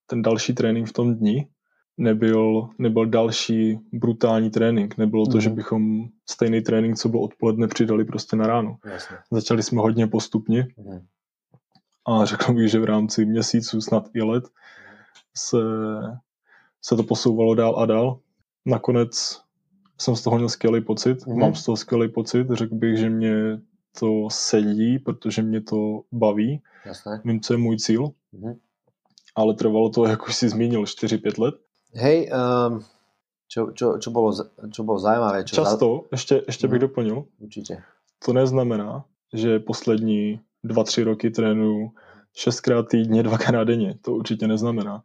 [0.07, 1.47] ten další trénink v tom dni
[1.97, 4.97] nebyl, nebyl další brutální trénink.
[4.97, 5.41] Nebylo to, mm.
[5.41, 5.55] že mhm.
[5.55, 8.77] bychom stejný trénink, co byl odpoledne, přidali prostě na ráno.
[8.85, 9.17] Jasně.
[9.31, 10.99] Začali jsme hodně postupně mm.
[12.07, 14.43] A řekl bych, že v rámci měsíců, snad i let,
[15.35, 15.57] se,
[16.81, 18.19] se to posouvalo dál a dál.
[18.65, 19.41] Nakonec
[19.97, 21.39] jsem z toho měl skvělý pocit, mm.
[21.39, 23.33] mám z toho skvělý pocit, řekl bych, že mě
[23.99, 26.61] to sedí, protože mě to baví.
[26.85, 27.21] Jasné.
[27.25, 28.09] Vím, co je můj cíl.
[28.31, 28.55] Mm
[29.37, 31.55] ale trvalo to, jak už si zmínil, 4-5 let.
[31.93, 32.81] Hej, um,
[33.47, 34.33] čo, čo, čo, bolo,
[34.73, 35.45] čo bolo zaujímavé?
[35.45, 36.17] Čo Často, za...
[36.17, 37.17] ešte, ešte bych hmm, doplnil.
[37.37, 37.85] Určite.
[38.25, 41.91] To neznamená, že poslední 2-3 roky trénuju
[42.37, 43.97] 6 krát týdně, dvakrát denně.
[44.01, 45.03] To určitě neznamená.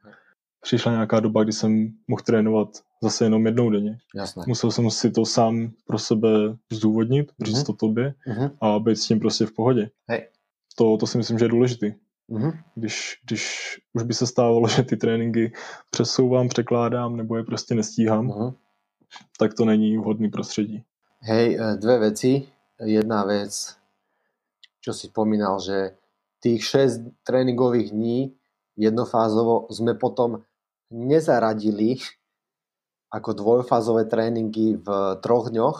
[0.61, 2.69] přišla nějaká doba, kdy jsem mohl trénovat
[3.03, 3.99] zase jenom jednou denně.
[4.15, 4.45] Jasné.
[4.47, 6.29] Musel jsem si to sám pro sebe
[6.73, 7.47] zdůvodnit, mm-hmm.
[7.47, 8.51] říct to tobě mm-hmm.
[8.61, 9.91] a být s tím prostě v pohodě.
[10.09, 10.29] Hej.
[10.77, 11.93] To, to si myslím, že je důležitý.
[12.31, 12.53] Mm-hmm.
[12.75, 15.53] Když, když už by se stávalo, že ty tréninky
[15.91, 18.55] přesouvám, překládám nebo je prostě nestíhám, mm-hmm.
[19.39, 20.83] tak to není vhodný prostředí.
[21.21, 22.43] Hej, e, dve veci.
[22.85, 23.77] Jedna vec,
[24.83, 25.97] čo si spomínal, že
[26.43, 28.35] tých 6 tréningových dní
[28.75, 30.43] jednofázovo sme potom
[30.91, 32.03] nezaradili
[33.15, 34.89] ako dvojfázové tréningy v
[35.23, 35.79] troch dňoch.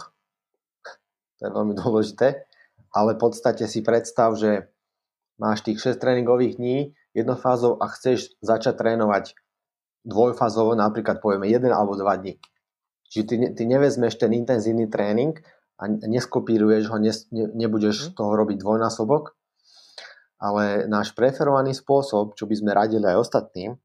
[1.37, 2.47] To je veľmi dôležité.
[2.93, 4.71] Ale v podstate si predstav, že
[5.41, 9.35] máš tých 6 tréningových dní jednofázov a chceš začať trénovať
[10.07, 12.35] dvojfázovo, napríklad povieme 1 alebo 2 dní.
[13.11, 15.37] Čiže ty, ty nevezmeš ten intenzívny tréning
[15.81, 18.21] a neskopíruješ ho, ne, ne, nebudeš mm.
[18.21, 19.35] toho robiť dvojnásobok,
[20.43, 23.79] ale náš preferovaný spôsob, čo by sme radili aj ostatným,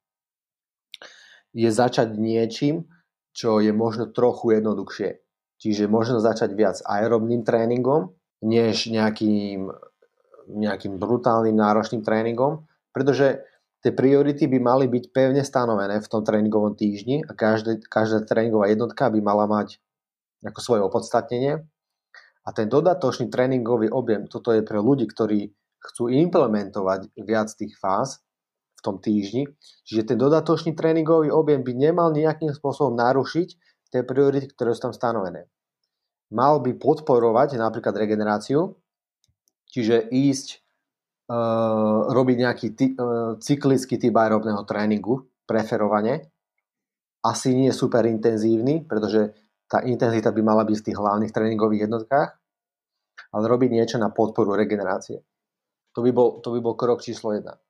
[1.53, 2.89] je začať niečím,
[3.33, 5.21] čo je možno trochu jednoduchšie.
[5.57, 8.13] Čiže možno začať viac aerobným tréningom,
[8.45, 9.69] než nejakým,
[10.49, 13.41] nejakým brutálnym náročným tréningom, pretože
[13.81, 18.69] tie priority by mali byť pevne stanovené v tom tréningovom týždni a každé, každá tréningová
[18.69, 19.81] jednotka by mala mať
[20.45, 21.65] ako svoje opodstatnenie.
[22.47, 25.51] A ten dodatočný tréningový objem, toto je pre ľudí, ktorí
[25.83, 28.23] chcú implementovať viac tých fáz
[28.79, 29.51] v tom týždni,
[29.83, 33.49] čiže ten dodatočný tréningový objem by nemal nejakým spôsobom narušiť
[33.91, 35.51] tie priority, ktoré sú tam stanovené.
[36.31, 38.79] Mal by podporovať napríklad regeneráciu,
[39.67, 40.47] čiže ísť
[41.27, 46.31] uh, robiť nejaký ty, uh, cyklický typ aerobného tréningu, preferovane.
[47.23, 49.35] Asi nie super intenzívny, pretože
[49.67, 52.36] tá intenzita by mala byť v tých hlavných tréningových jednotkách,
[53.37, 55.21] ale robiť niečo na podporu regenerácie.
[55.93, 57.61] To by bol, to by bol krok číslo jedna.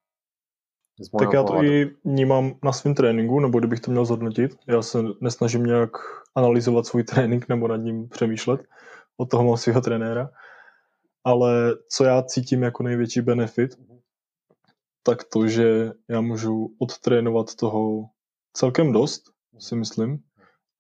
[1.19, 4.56] Tak já to i vnímám na svém tréninku, nebo kdybych to měl zhodnotit.
[4.67, 5.91] Já se nesnažím nějak
[6.36, 8.62] analyzovat svůj trénink nebo nad ním přemýšlet.
[9.17, 10.30] Od toho mám svého trenéra
[11.27, 13.71] ale co já cítím jako největší benefit,
[15.03, 18.10] tak to, že já můžu odtrénovat toho
[18.53, 19.23] celkem dost,
[19.60, 20.23] si myslím,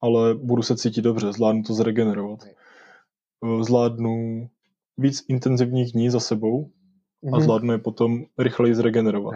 [0.01, 2.39] ale budu se cítit dobře, zvládnu to zregenerovat.
[3.61, 4.49] Zvládnu
[4.97, 6.71] víc intenzivních dní za sebou
[7.33, 7.41] a mhm.
[7.41, 9.35] zvládnu je potom rychleji zregenerovat.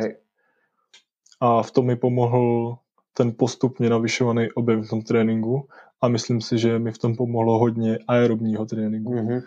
[1.39, 2.77] A v tom mi pomohl
[3.13, 5.67] ten postupně navyšovaný objem v tom tréninku
[6.01, 9.13] a myslím si, že mi v tom pomohlo hodně aerobního tréninku.
[9.13, 9.43] Mm-hmm.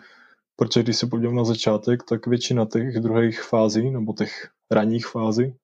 [0.55, 5.55] Protože když se podívám na začátek, tak většina těch druhých fází, nebo těch ranních fází,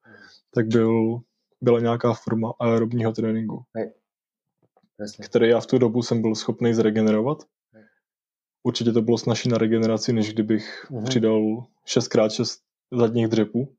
[0.53, 1.19] tak byl,
[1.61, 3.63] byla nějaká forma aerobního tréninku.
[3.75, 3.91] Hej.
[5.21, 7.43] Který já v tu dobu jsem byl schopný zregenerovat.
[8.63, 11.04] Určitě to bylo snažší na regeneraci, než kdybych uhum.
[11.04, 12.58] přidal 6x6
[12.91, 13.74] zadních dřepů.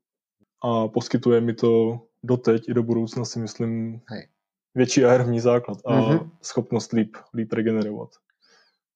[0.63, 4.27] A poskytuje mi to doteď i do budoucna si myslím Hej.
[4.75, 6.31] větší aerobní základ a uhum.
[6.41, 8.09] schopnost líp, líp regenerovat.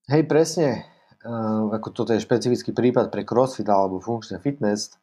[0.08, 0.88] Hej, presne
[1.28, 4.96] uh, ako toto je špecifický prípad pre crossfit alebo funkčný fitness,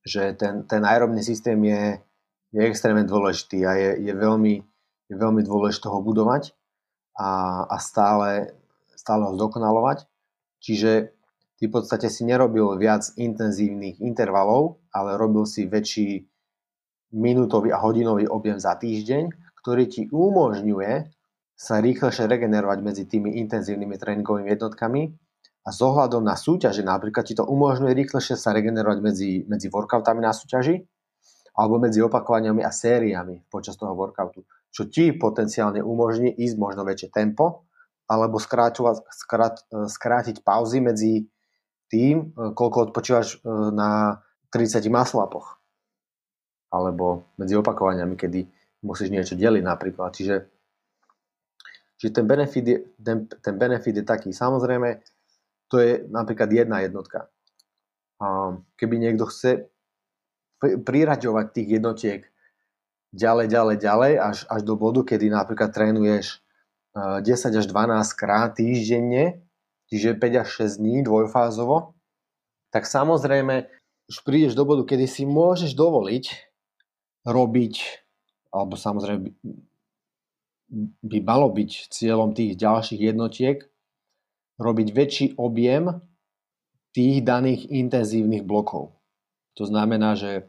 [0.00, 2.00] že ten, ten aerobný systém je,
[2.56, 4.54] je extrémne dôležitý a je, je, veľmi,
[5.12, 6.56] je veľmi dôležité ho budovať
[7.20, 8.56] a, a stále,
[9.04, 10.08] stále zdokonalovať.
[10.64, 11.12] Čiže
[11.60, 16.24] ty v podstate si nerobil viac intenzívnych intervalov, ale robil si väčší
[17.12, 19.28] minútový a hodinový objem za týždeň,
[19.60, 21.12] ktorý ti umožňuje
[21.54, 25.14] sa rýchlejšie regenerovať medzi tými intenzívnymi tréningovými jednotkami
[25.64, 30.18] a s ohľadom na súťaže napríklad ti to umožňuje rýchlejšie sa regenerovať medzi, medzi workoutami
[30.18, 30.82] na súťaži
[31.54, 34.42] alebo medzi opakovaniami a sériami počas toho workoutu,
[34.74, 37.70] čo ti potenciálne umožní ísť možno väčšie tempo
[38.04, 41.12] alebo skráťovať, skrát, skrátiť pauzy medzi
[41.88, 44.20] tým, koľko odpočívaš e, na
[44.52, 45.56] 30 maslapoch
[46.74, 48.44] alebo medzi opakovaniami, kedy
[48.82, 50.10] musíš niečo deliť napríklad.
[50.12, 50.36] Čiže
[52.04, 54.28] Čiže ten benefit, je, ten, ten benefit je taký.
[54.28, 55.00] Samozrejme,
[55.72, 57.32] to je napríklad jedna jednotka.
[58.76, 59.72] Keby niekto chce
[60.60, 62.20] priraďovať tých jednotiek
[63.16, 66.43] ďalej, ďalej, ďalej, až, až do bodu, kedy napríklad trénuješ
[66.94, 69.42] 10 e, až 12 krát týždenne,
[69.90, 71.98] čiže 5 až 6 dní dvojfázovo,
[72.70, 73.66] tak samozrejme
[74.10, 76.54] už prídeš do bodu, kedy si môžeš dovoliť
[77.24, 77.74] robiť,
[78.52, 79.32] alebo samozrejme
[81.00, 83.64] by malo byť cieľom tých ďalších jednotiek
[84.60, 86.04] robiť väčší objem
[86.94, 88.94] tých daných intenzívnych blokov.
[89.58, 90.46] To znamená, že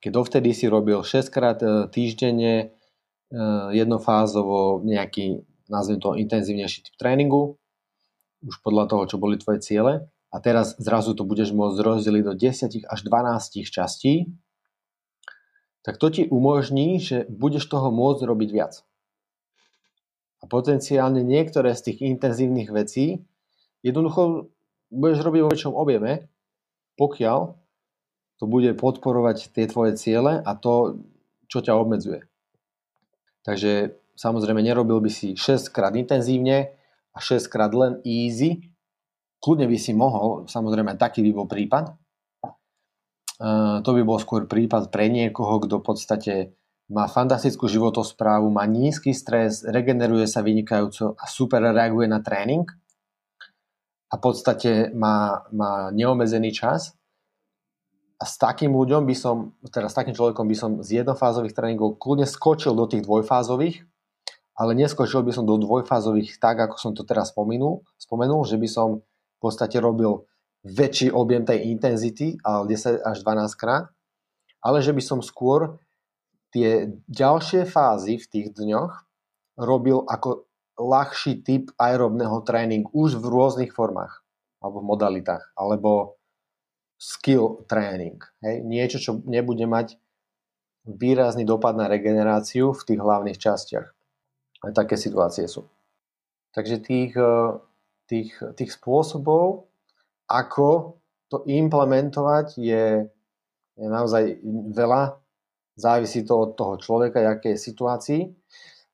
[0.00, 2.66] keď dovtedy si robil 6 krát e, týždenne e,
[3.76, 7.56] jednofázovo nejaký, nazvem to, intenzívnejší typ tréningu,
[8.42, 12.34] už podľa toho, čo boli tvoje ciele, a teraz zrazu to budeš môcť rozdeliť do
[12.38, 14.30] 10 až 12 častí,
[15.82, 18.74] tak to ti umožní, že budeš toho môcť robiť viac.
[20.40, 23.26] A potenciálne niektoré z tých intenzívnych vecí
[23.84, 24.48] jednoducho
[24.88, 26.30] budeš robiť vo väčšom objeme,
[26.96, 27.56] pokiaľ
[28.40, 31.00] to bude podporovať tie tvoje ciele a to,
[31.50, 32.24] čo ťa obmedzuje.
[33.44, 36.76] Takže samozrejme nerobil by si 6 krát intenzívne
[37.16, 38.68] a 6 krát len easy.
[39.40, 41.96] Kľudne by si mohol, samozrejme taký by bol prípad,
[43.80, 46.34] to by bol skôr prípad pre niekoho, kto v podstate
[46.92, 52.68] má fantastickú životosprávu, má nízky stres, regeneruje sa vynikajúco a super reaguje na tréning
[54.12, 56.92] a v podstate má, má neomezený čas.
[58.20, 61.96] A s takým ľuďom by som, teda s takým človekom by som z jednofázových tréningov
[61.96, 63.88] kľudne skočil do tých dvojfázových,
[64.60, 68.68] ale neskočil by som do dvojfázových tak, ako som to teraz spomenul, spomenul že by
[68.68, 70.28] som v podstate robil
[70.68, 73.88] väčší objem tej intenzity, ale 10 až 12 krát,
[74.60, 75.80] ale že by som skôr
[76.52, 78.92] tie ďalšie fázy v tých dňoch
[79.56, 80.44] robil ako
[80.76, 84.20] ľahší typ aerobného tréning už v rôznych formách
[84.60, 86.20] alebo modalitách, alebo
[87.00, 88.20] skill tréning.
[88.44, 89.96] Niečo, čo nebude mať
[90.84, 93.96] výrazný dopad na regeneráciu v tých hlavných častiach.
[94.60, 95.64] Aj také situácie sú.
[96.52, 97.50] Takže tých, eh,
[98.10, 99.70] tých, tých spôsobov
[100.30, 103.06] ako to implementovať je,
[103.74, 104.38] je naozaj
[104.70, 105.18] veľa.
[105.74, 108.22] Závisí to od toho človeka, aké je situácii.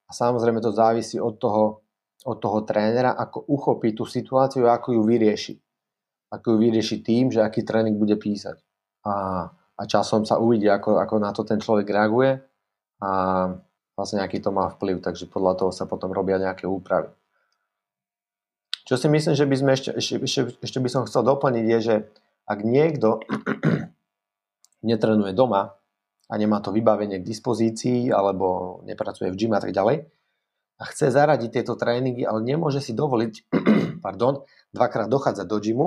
[0.07, 1.85] A samozrejme to závisí od toho,
[2.25, 5.55] od toho trénera, ako uchopí tú situáciu ako ju vyrieši.
[6.33, 8.57] Ako ju vyrieši tým, že aký tréning bude písať.
[9.05, 12.39] A, a časom sa uvidí, ako, ako na to ten človek reaguje
[13.03, 13.11] a
[13.97, 15.01] vlastne aký to má vplyv.
[15.01, 17.09] Takže podľa toho sa potom robia nejaké úpravy.
[18.87, 21.95] Čo si myslím, že by sme ešte, ešte, ešte by som chcel doplniť je, že
[22.47, 23.19] ak niekto
[24.89, 25.75] netrenuje doma
[26.31, 30.07] a nemá to vybavenie k dispozícii alebo nepracuje v gym a tak ďalej
[30.77, 33.33] a chce zaradiť tieto tréningy, ale nemôže si dovoliť
[34.05, 35.87] pardon, dvakrát dochádzať do gymu,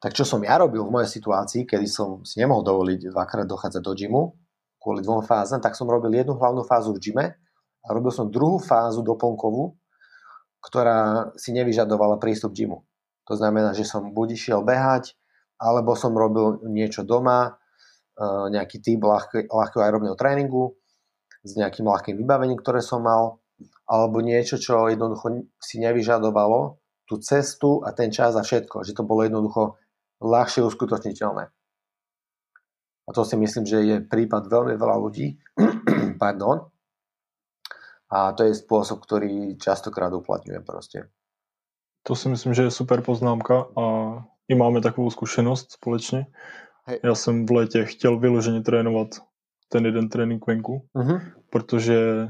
[0.00, 3.82] tak čo som ja robil v mojej situácii, kedy som si nemohol dovoliť dvakrát dochádzať
[3.82, 4.22] do gymu
[4.86, 7.26] kvôli dvom fázam, tak som robil jednu hlavnú fázu v gyme
[7.82, 9.74] a robil som druhú fázu doplnkovú,
[10.62, 12.86] ktorá si nevyžadovala prístup gymu.
[13.26, 15.18] To znamená, že som buď išiel behať,
[15.58, 18.22] alebo som robil niečo doma, e,
[18.54, 20.78] nejaký typ ľahkého aerobného tréningu
[21.42, 23.42] s nejakým ľahkým vybavením, ktoré som mal,
[23.90, 26.78] alebo niečo, čo jednoducho si nevyžadovalo
[27.10, 29.78] tú cestu a ten čas a všetko, že to bolo jednoducho
[30.22, 31.50] ľahšie uskutočniteľné.
[33.06, 35.38] A to si myslím, že je prípad veľmi veľa ľudí,
[36.22, 36.66] pardon,
[38.06, 41.10] a to je spôsob, ktorý častokrát uplatňujem proste.
[42.06, 43.84] To si myslím, že je super poznámka a
[44.48, 46.26] i máme takovou zkušenost společně.
[46.84, 47.00] Hej.
[47.04, 49.08] Já jsem v létě chtěl vyloženě trénovat
[49.68, 51.20] ten jeden trénink venku, uh-huh.
[51.50, 52.28] protože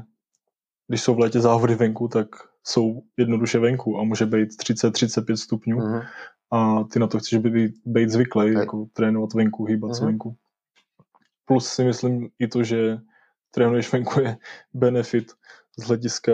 [0.87, 2.27] když jsou v létě závody venku, tak
[2.63, 6.07] jsou jednoduše venku a může být 30-35 stupňů uh-huh.
[6.51, 9.99] a ty na to chceš být, být zvyklý, jako trénovat venku, hýbat uh-huh.
[9.99, 10.35] se venku.
[11.47, 12.99] Plus si myslím i to, že
[13.51, 14.37] trénuješ venku je
[14.73, 15.31] benefit
[15.79, 16.33] z hlediska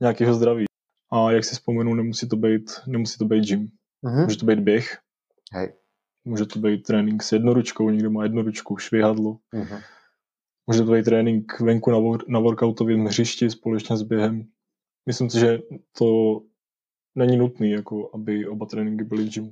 [0.00, 0.64] nějakého zdraví.
[1.12, 3.68] A jak si vzpomenu, nemusí to být, nemusí to být gym.
[4.04, 4.24] Mm-hmm.
[4.24, 4.98] Může to být běh.
[5.52, 5.72] Hej.
[6.24, 9.38] Může to být trénink s jednoručkou, někdo má jednoručku, švihadlo.
[9.54, 9.82] Mm-hmm.
[10.66, 14.48] Může to být trénink venku na, na workoutovém hřišti společně s během.
[15.06, 15.58] Myslím si, že
[15.98, 16.40] to
[17.14, 19.50] není nutný, jako aby oba tréninky byly v gym.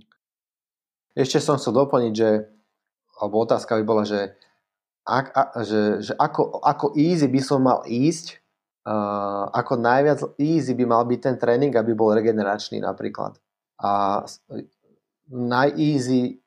[1.13, 2.49] Ešte som chcel doplniť, že
[3.21, 4.33] alebo otázka by bola, že,
[5.03, 8.43] ak, a, že, že ako, ako easy by som mal ísť
[8.87, 13.39] uh, ako najviac easy by mal byť ten tréning, aby bol regeneračný napríklad.
[13.83, 14.23] A
[15.31, 16.39] najeasy,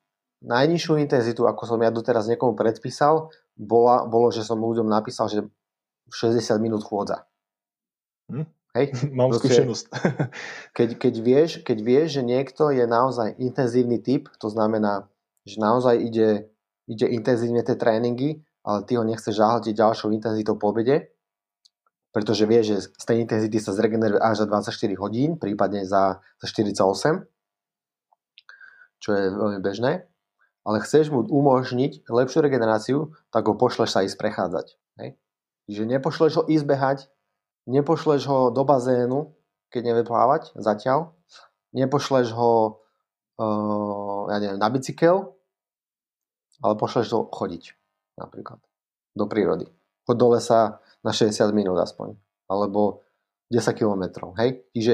[0.44, 5.40] najnižšiu intenzitu, ako som ja doteraz niekomu predpísal, bola, bolo, že som ľuďom napísal, že
[6.12, 7.28] 60 minút chôdza.
[8.32, 8.46] Hm?
[8.76, 8.86] Hej?
[9.18, 9.86] Mám Proste, skúsenosť.
[10.78, 15.08] keď, keď, vieš, keď vieš, že niekto je naozaj intenzívny typ, to znamená,
[15.48, 16.52] že naozaj ide,
[16.86, 21.14] ide intenzívne tie tréningy, ale ty ho nechceš zahltiť ďalšou intenzitou po obede,
[22.16, 26.48] pretože vie, že z tej intenzity sa zregeneruje až za 24 hodín, prípadne za, za
[26.48, 27.28] 48,
[29.04, 30.08] čo je veľmi bežné,
[30.66, 34.66] ale chceš mu umožniť lepšiu regeneráciu, tak ho pošleš sa ísť prechádzať.
[34.98, 35.10] Hej?
[35.70, 37.00] Čiže nepošleš ho ísť behať,
[37.68, 39.36] nepošleš ho do bazénu,
[39.70, 41.14] keď nevie plávať zatiaľ,
[41.76, 42.80] nepošleš ho
[43.38, 45.35] uh, ja neviem, na bicykel,
[46.66, 47.78] ale pošleš ho chodiť
[48.18, 48.58] napríklad
[49.14, 49.70] do prírody.
[50.10, 52.18] Chod do lesa, na 60 minút aspoň.
[52.50, 53.06] Alebo
[53.54, 54.34] 10 kilometrov.
[54.42, 54.66] Hej?
[54.74, 54.94] Čiže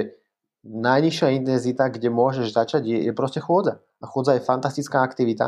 [0.67, 3.80] najnižšia intenzita, kde môžeš začať, je, je proste chôdza.
[4.03, 5.47] A chôdza je fantastická aktivita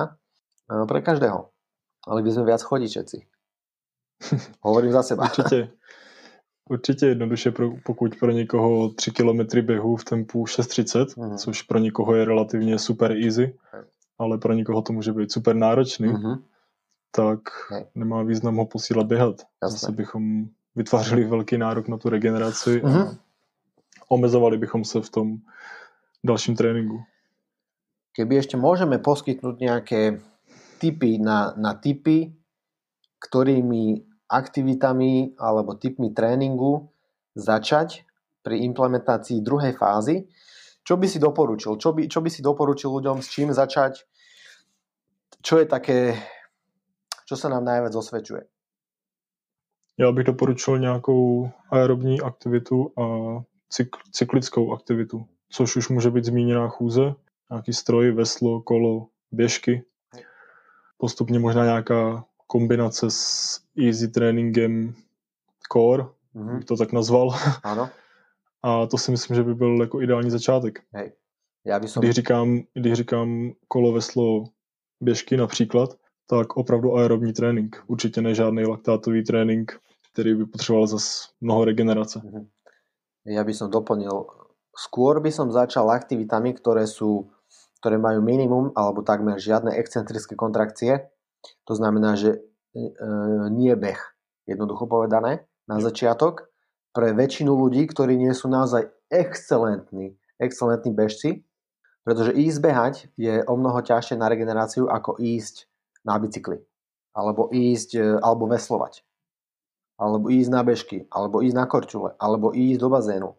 [0.72, 1.52] e, pre každého.
[2.08, 3.18] Ale by sme viac chodiť všetci.
[4.68, 5.28] Hovorím za seba.
[5.28, 5.70] Určitě.
[6.70, 11.38] Určitě jednoduše, pro, pokud pro někoho 3 km běhu v tempu 6.30, mm-hmm.
[11.38, 13.60] což pro někoho je relativně super easy,
[14.24, 16.42] ale pro někoho to může být super náročný, mm-hmm.
[17.12, 17.86] tak okay.
[17.96, 19.36] nemá význam ho posílat běhat.
[19.64, 19.78] Jasne.
[19.78, 20.46] Zase bychom
[20.76, 23.08] vytvářeli velký nárok na tu regeneraci mm-hmm.
[23.08, 23.18] a
[24.08, 25.38] omezovali bychom se v tom
[26.24, 27.04] dalším tréninku.
[28.14, 30.02] Keby ešte môžeme poskytnúť nejaké
[30.78, 32.30] typy na, na typy,
[33.18, 36.94] ktorými aktivitami alebo typmi tréningu
[37.34, 38.06] začať
[38.46, 40.30] pri implementácii druhej fázy,
[40.84, 41.80] čo by si doporučil?
[41.80, 44.04] Čo by, čo by si doporučil ľuďom, s čím začať?
[45.44, 46.16] Čo je také,
[47.28, 48.42] čo sa nám najviac osvedčuje?
[49.98, 53.06] Já bych doporučil nějakou aerobní aktivitu a
[53.70, 57.16] cykl, cyklickou aktivitu, což už může být zmíněná chůze,
[57.52, 59.84] nějaký stroj, veslo, kolo, běžky.
[60.98, 64.96] Postupně možná nějaká kombinace s easy tréninkem
[65.74, 66.04] core,
[66.36, 66.56] mm-hmm.
[66.56, 67.30] bych to tak nazval.
[67.64, 67.90] Ano.
[68.62, 70.80] A to si myslím, že by byl jako ideální začátek.
[70.94, 71.12] Hej.
[71.66, 72.02] Já by som...
[72.02, 74.44] když, říkám, když říkám kolo, veslo,
[75.04, 75.90] běžky například,
[76.28, 77.84] tak opravdu aerobní trénink.
[77.88, 79.80] Určitě ne žádný laktátový trénink,
[80.14, 82.20] který by potřeboval zase mnoho regenerace.
[82.20, 82.46] Mm-hmm.
[83.24, 84.28] Ja by som doplnil,
[84.76, 87.32] skôr by som začal aktivitami, ktoré sú
[87.84, 91.12] ktoré majú minimum alebo takmer žiadne excentrické kontrakcie.
[91.68, 92.40] To znamená, že
[92.72, 92.88] e,
[93.52, 94.00] nie beh,
[94.48, 96.48] jednoducho povedané, na začiatok.
[96.96, 101.44] Pre väčšinu ľudí, ktorí nie sú naozaj excelentní, excelentní bežci,
[102.04, 105.68] pretože ísť behať je o mnoho ťažšie na regeneráciu ako ísť
[106.04, 106.60] na bicykli,
[107.16, 109.04] alebo ísť, e, alebo veslovať,
[109.98, 113.30] alebo ísť na bežky, alebo ísť na korčule, alebo ísť do bazénu.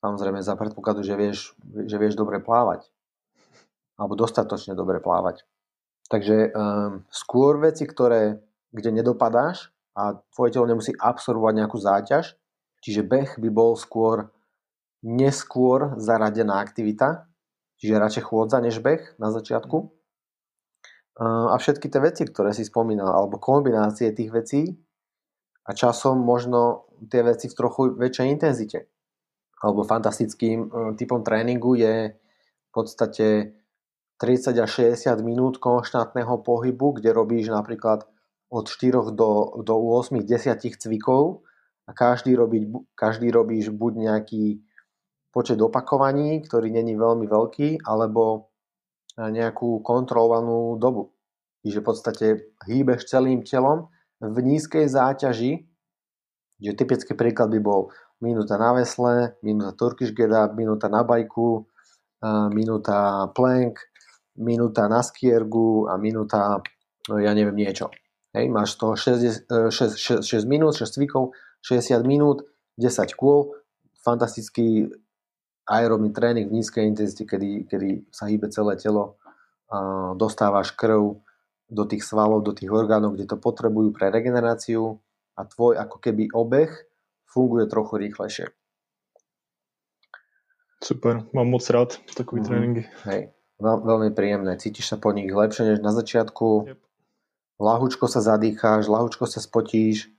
[0.00, 2.88] Samozrejme za predpokladu, že vieš, že vieš dobre plávať
[3.96, 5.42] alebo dostatočne dobre plávať.
[6.06, 8.38] Takže um, skôr veci, ktoré,
[8.70, 12.36] kde nedopadáš a tvoje telo nemusí absorbovať nejakú záťaž,
[12.84, 14.30] čiže beh by bol skôr
[15.02, 17.26] neskôr zaradená aktivita,
[17.80, 19.76] čiže radšej chôdza než beh na začiatku.
[21.16, 24.62] Uh, a všetky tie veci, ktoré si spomínal, alebo kombinácie tých vecí
[25.64, 28.92] a časom možno tie veci v trochu väčšej intenzite.
[29.64, 33.56] Alebo fantastickým uh, typom tréningu je v podstate
[34.20, 38.04] 30 až 60 minút konštantného pohybu, kde robíš napríklad
[38.52, 41.44] od 4 do, do 8, 10 cvikov
[41.86, 44.65] a každý, robiť, každý robíš buď nejaký
[45.36, 48.48] počet opakovaní, ktorý není veľmi veľký, alebo
[49.20, 51.12] nejakú kontrolovanú dobu.
[51.60, 52.26] Čiže v podstate
[52.64, 53.92] hýbeš celým telom
[54.24, 55.68] v nízkej záťaži,
[56.56, 57.92] že typický príklad by bol
[58.24, 61.68] minúta na vesle, minúta Turkish get up, minúta na bajku,
[62.56, 63.76] minúta plank,
[64.40, 66.64] minúta na skiergu a minúta,
[67.12, 67.92] no ja neviem, niečo.
[68.32, 72.48] Hej, máš to 6, 6, 6, 6 minút, 6 cvikov, 60 minút,
[72.80, 73.52] 10 kôl,
[74.00, 74.92] fantastický
[75.66, 79.18] aerobný tréning v nízkej intenzite, kedy, kedy sa hýbe celé telo,
[80.14, 81.18] dostávaš krv
[81.66, 85.02] do tých svalov, do tých orgánov, kde to potrebujú pre regeneráciu
[85.34, 86.70] a tvoj ako keby obeh
[87.26, 88.46] funguje trochu rýchlejšie.
[90.78, 92.48] Super, mám moc rád takový mm-hmm.
[92.48, 92.82] tréninky.
[93.10, 94.56] Hej veľ, veľmi príjemné.
[94.60, 96.48] Cítiš sa po nich lepšie než na začiatku.
[96.68, 96.78] Yep.
[97.56, 100.12] Lahúčko sa zadýcháš, lahúčko sa spotíš,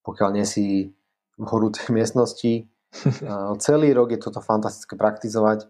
[0.00, 0.96] pokiaľ nie si
[1.36, 2.64] v horúcej miestnosti.
[3.64, 5.66] Celý rok je toto fantastické praktizovať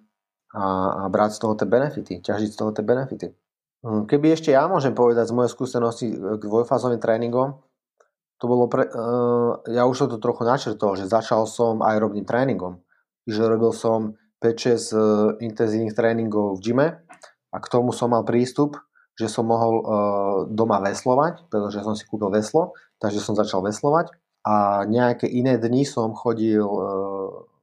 [0.57, 0.64] a,
[1.07, 3.29] a brať z toho tie benefity, ťažiť z toho tie benefity.
[3.81, 7.61] Hm, keby ešte ja môžem povedať z mojej skúsenosti k dvojfázovým tréningom,
[8.41, 12.81] to bolo pre, uh, ja už som to trochu načrtol, že začal som aerobným tréningom.
[13.29, 15.01] Čiže robil som 5-6 uh,
[15.45, 16.89] intenzívnych tréningov v gyme
[17.53, 18.81] a k tomu som mal prístup,
[19.21, 19.85] že som mohol
[20.49, 24.16] doma veslovať, pretože som si kúpil veslo, takže som začal veslovať
[24.49, 26.64] a nejaké iné dni som chodil,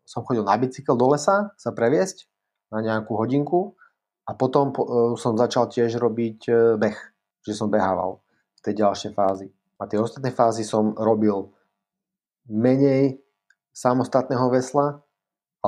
[0.07, 2.31] som chodil na bicykel do lesa sa previesť
[2.71, 3.75] na nejakú hodinku
[4.23, 6.97] a potom uh, som začal tiež robiť uh, beh,
[7.43, 8.23] že som behával
[8.55, 9.51] v tej ďalšej fázi.
[9.77, 11.51] A tie ostatné fázy som robil
[12.47, 13.19] menej
[13.75, 15.03] samostatného vesla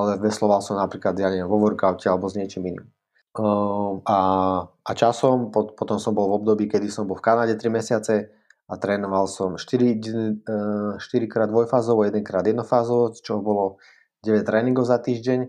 [0.00, 2.86] ale vesloval som napríklad, ja neviem, vo workoute alebo s niečím iným.
[3.30, 4.18] Uh, a,
[4.66, 8.26] a časom, pot, potom som bol v období, kedy som bol v Kanade 3 mesiace
[8.66, 13.78] a trénoval som 4, uh, 4 krát dvojfázovo, 1 krát jednofázovo, čo bolo
[14.20, 15.48] 9 tréningov za týždeň,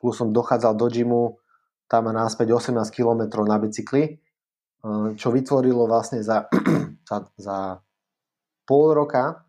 [0.00, 1.22] plus som dochádzal do gymu
[1.88, 4.20] tam a náspäť 18 km na bicykli,
[4.84, 6.48] uh, čo vytvorilo vlastne za,
[7.08, 7.56] za, za
[8.68, 9.44] pol roka,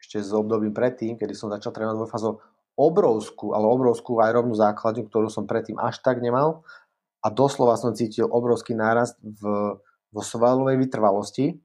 [0.00, 2.34] ešte s obdobím predtým, kedy som začal trénovať dvojfázovo,
[2.76, 6.64] obrovskú, ale obrovskú aerobnú základňu, ktorú som predtým až tak nemal
[7.20, 9.76] a doslova som cítil obrovský nárast v,
[10.10, 11.60] vo svalovej vytrvalosti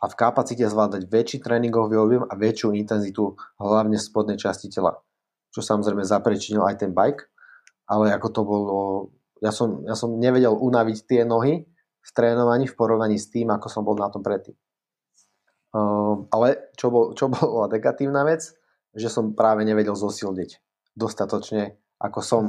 [0.00, 5.00] a v kapacite zvládať väčší tréningový objem a väčšiu intenzitu hlavne v spodnej časti tela.
[5.54, 7.30] Čo samozrejme zaprečinil aj ten bike,
[7.86, 8.78] ale ako to bolo,
[9.38, 11.62] ja som, ja som nevedel unaviť tie nohy
[12.04, 14.58] v trénovaní v porovnaní s tým, ako som bol na tom predtým.
[15.74, 18.50] Uh, ale čo, bol, čo bola negatívna vec,
[18.94, 20.58] že som práve nevedel zosilniť
[20.94, 22.42] dostatočne, ako som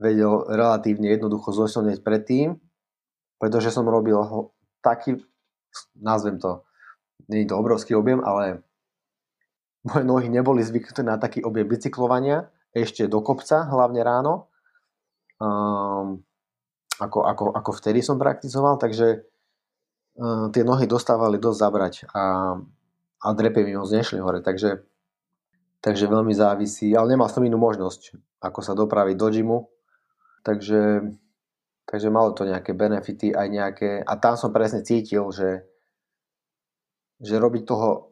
[0.00, 2.56] vedel relatívne jednoducho zosilniť predtým,
[3.40, 4.16] pretože som robil
[4.80, 5.20] taký,
[5.96, 6.64] nazvem to,
[7.28, 8.64] nie je to obrovský objem, ale
[9.88, 14.52] moje nohy neboli zvyknuté na taký objem bicyklovania, ešte do kopca, hlavne ráno,
[15.42, 16.20] um,
[17.00, 19.24] ako, ako, ako vtedy som praktizoval, takže
[20.20, 22.54] uh, tie nohy dostávali dosť zabrať a,
[23.24, 24.84] a drepy mi moc nešli hore, takže,
[25.80, 29.58] takže veľmi závisí, ale nemal som inú možnosť, ako sa dopraviť do gymu,
[30.44, 31.10] takže,
[31.88, 35.66] takže malo to nejaké benefity aj nejaké, a tam som presne cítil, že,
[37.18, 38.09] že robiť toho,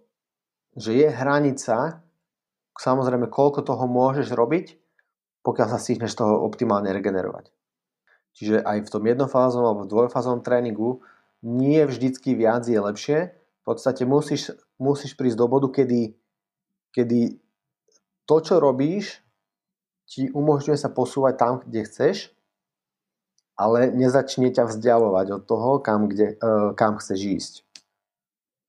[0.79, 2.01] že je hranica,
[2.79, 4.79] samozrejme, koľko toho môžeš robiť,
[5.43, 7.51] pokiaľ sa stihneš toho optimálne regenerovať.
[8.39, 11.03] Čiže aj v tom jednofázom alebo dvojfázom tréningu
[11.43, 13.19] nie vždycky viac je lepšie.
[13.35, 16.15] V podstate musíš, musíš prísť do bodu, kedy,
[16.95, 17.43] kedy
[18.31, 19.19] to, čo robíš,
[20.09, 22.33] ti umožňuje sa posúvať tam, kde chceš,
[23.59, 27.53] ale nezačne ťa vzdialovať od toho, kam, kde, uh, kam chceš ísť.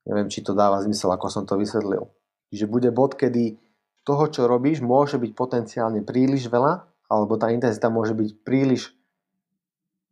[0.09, 2.09] Neviem, či to dáva zmysel, ako som to vysvetlil.
[2.49, 3.61] Čiže bude bod, kedy
[4.01, 6.81] toho, čo robíš, môže byť potenciálne príliš veľa,
[7.13, 8.97] alebo tá intenzita môže byť príliš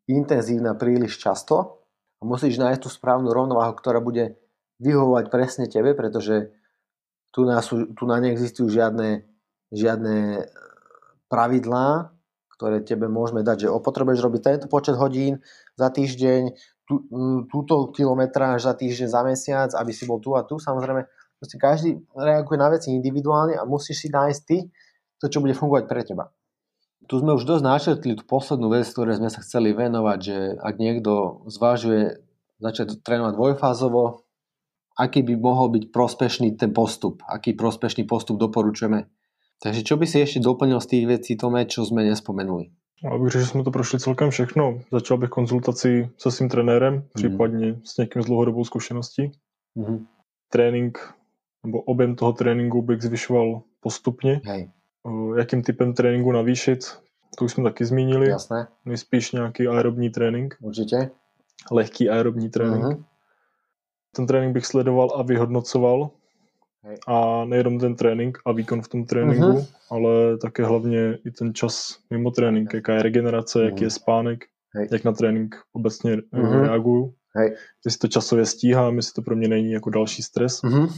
[0.08, 1.84] intenzívna príliš často
[2.18, 4.39] a musíš nájsť tú správnu rovnováhu, ktorá bude
[4.80, 6.54] vyhovovať presne tebe, pretože
[7.36, 9.28] tu na, sú, tu na neexistujú žiadne,
[9.70, 10.48] žiadne
[11.28, 12.16] pravidlá,
[12.58, 15.43] ktoré tebe môžeme dať, že opotrebuješ robiť tento počet hodín
[15.78, 16.56] za týždeň,
[16.88, 17.04] tú,
[17.52, 20.56] túto kilometráž za týždeň, za mesiac, aby si bol tu a tu.
[20.56, 21.04] Samozrejme,
[21.36, 24.58] proste každý reaguje na veci individuálne a musíš si nájsť ty
[25.20, 26.32] to, čo bude fungovať pre teba.
[27.08, 30.76] Tu sme už dosť načrtli tú poslednú vec, ktoré sme sa chceli venovať, že ak
[30.80, 32.20] niekto zvážuje
[32.60, 34.28] začať trénovať dvojfázovo,
[34.98, 39.08] aký by mohol byť prospešný ten postup, aký prospešný postup doporučujeme.
[39.62, 42.74] Takže čo by si ešte doplnil z tých vecí, Tome, čo sme nespomenuli?
[43.06, 44.80] Abych řekl, že jsme to prošli celkem všechno.
[44.91, 47.04] Začal bych konzultaci se svým trenérem, mm.
[47.14, 49.32] případně s někým s dlouhodobou zkušeností.
[49.76, 50.06] Mm.
[50.50, 51.14] Trénink
[51.66, 54.41] nebo objem toho tréninku bych zvyšoval postupně.
[54.45, 54.72] Hej.
[55.38, 56.80] Jakým typem tréninku navýšit,
[57.38, 58.30] to už jsme taky zmínili.
[58.30, 58.68] Jasné.
[58.86, 60.58] Nejspíš nějaký aerobní trénink.
[60.62, 61.10] Určitě.
[61.72, 62.84] Lehký aerobní trénink.
[62.84, 63.04] Mm.
[64.16, 66.10] Ten trénink bych sledoval a vyhodnocoval,
[66.84, 66.98] Hej.
[67.08, 69.68] A nejenom ten trénink a výkon v tom tréninku, uh-huh.
[69.92, 73.66] ale také hlavně i ten čas mimo trénink, jaká je regenerace, uh-huh.
[73.66, 74.88] jaký je spánek, Hej.
[74.92, 76.62] jak na trénink obecně uh-huh.
[76.62, 77.14] reaguju.
[77.36, 77.56] Hej.
[77.86, 80.62] Jestli to časově stíhám, jestli to pro mě není jako další stres.
[80.64, 80.94] Uh-huh.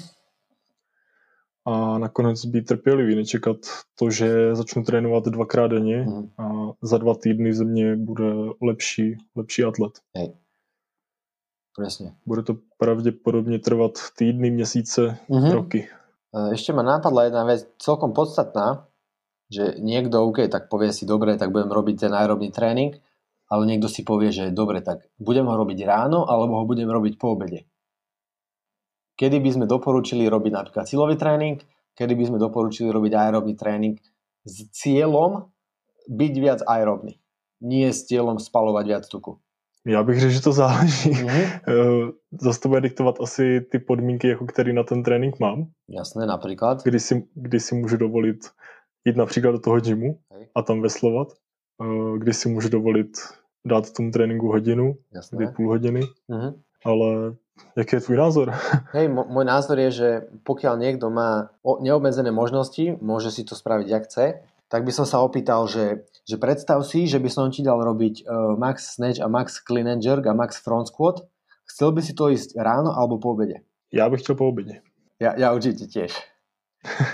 [1.65, 3.57] A nakonec být trpělivý, nečekat
[3.99, 6.29] to, že začnu trénovat dvakrát denně uh-huh.
[6.37, 9.91] a za dva týdny ze mě bude lepší, lepší atlet.
[10.17, 10.33] Hej.
[11.77, 12.17] Presne.
[12.25, 15.53] Bude to pravdepodobne trvať týdny, mesiace, mm-hmm.
[15.53, 15.87] roky.
[16.29, 18.85] Ešte ma napadla jedna vec celkom podstatná,
[19.49, 22.93] že niekto, OK, tak povie si, dobre, tak budem robiť ten aerobný tréning,
[23.49, 27.17] ale niekto si povie, že dobre, tak budem ho robiť ráno, alebo ho budem robiť
[27.17, 27.65] po obede.
[29.17, 31.57] Kedy by sme doporučili robiť napríklad silový tréning,
[31.97, 33.97] kedy by sme doporučili robiť aerobný tréning
[34.45, 35.49] s cieľom
[36.05, 37.17] byť viac aerobný,
[37.65, 39.41] nie s cieľom spalovať viac tuku.
[39.87, 41.11] Já bych řekl, že to záleží.
[41.13, 42.13] Mm-hmm.
[42.41, 45.67] Zase to bude diktovat asi ty podmínky, jako který na ten trénink mám.
[45.89, 46.83] Jasné, například.
[46.83, 48.37] Kdy si, kdy si můžu dovolit
[49.05, 50.47] jít například do toho gymu Hej.
[50.55, 51.27] a tam veslovat.
[51.81, 53.09] Eh, kdy si můžu dovolit
[53.65, 55.37] dát tomu tréninku hodinu, Jasné.
[55.37, 56.01] kdy půl hodiny.
[56.29, 56.53] Mm-hmm.
[56.85, 57.35] Ale
[57.77, 58.53] jaký je tvůj názor?
[58.95, 60.09] Hej, môj názor je, že
[60.47, 64.25] pokiaľ niekto má neobmedzené možnosti, môže si to spraviť, jak chce,
[64.69, 68.21] tak by som sa opýtal, že že predstav si, že by som ti dal robiť
[68.21, 71.25] uh, max snatch a max clean and jerk a max front squat.
[71.65, 73.65] Chcel by si to ísť ráno alebo po obede?
[73.89, 74.85] Ja bych chcel po obede.
[75.17, 76.13] Ja, ja určite tiež.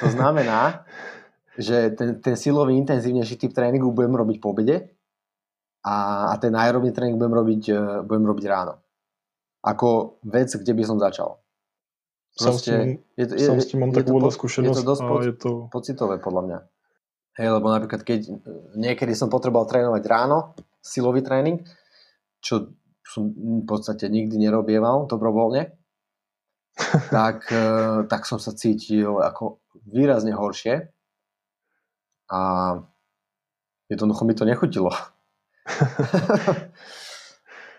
[0.03, 0.83] To znamená,
[1.55, 4.91] že ten, ten silový intenzívnejší typ tréningu budem robiť po obede
[5.87, 8.83] a, a ten aerobný tréning budem robiť, uh, budem robiť ráno.
[9.63, 11.39] Ako vec, kde by som začal.
[12.35, 15.35] Proste, je to, je, sám s tým mám takú skúsenosť je to dosť a je
[15.39, 15.51] to...
[15.71, 16.59] pocitové podľa mňa.
[17.35, 18.31] Hej, lebo napríklad keď
[18.79, 21.67] niekedy som potreboval trénovať ráno, silový tréning,
[22.39, 22.71] čo
[23.03, 25.75] som v podstate nikdy nerobieval dobrovoľne,
[27.11, 27.67] tak, e,
[28.07, 29.59] tak som sa cítil ako
[29.91, 30.87] výrazne horšie
[32.31, 32.41] a
[33.91, 34.91] jednoducho mi to nechutilo.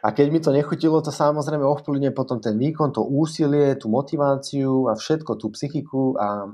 [0.06, 4.86] A keď mi to nechutilo, to samozrejme ovplyvne potom ten výkon, to úsilie, tú motiváciu
[4.86, 6.46] a všetko, tú psychiku a,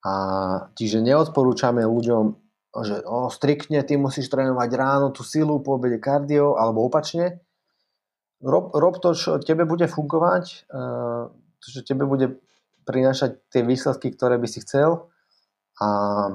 [0.00, 0.12] a
[0.72, 2.24] čiže neodporúčame ľuďom,
[2.80, 7.44] že o, striktne ty musíš trénovať ráno tú silu, po obede kardio, alebo opačne.
[8.40, 11.28] Rob, rob to, čo tebe bude fungovať, uh,
[11.60, 12.40] čo tebe bude
[12.88, 15.12] prinášať tie výsledky, ktoré by si chcel
[15.76, 15.88] a,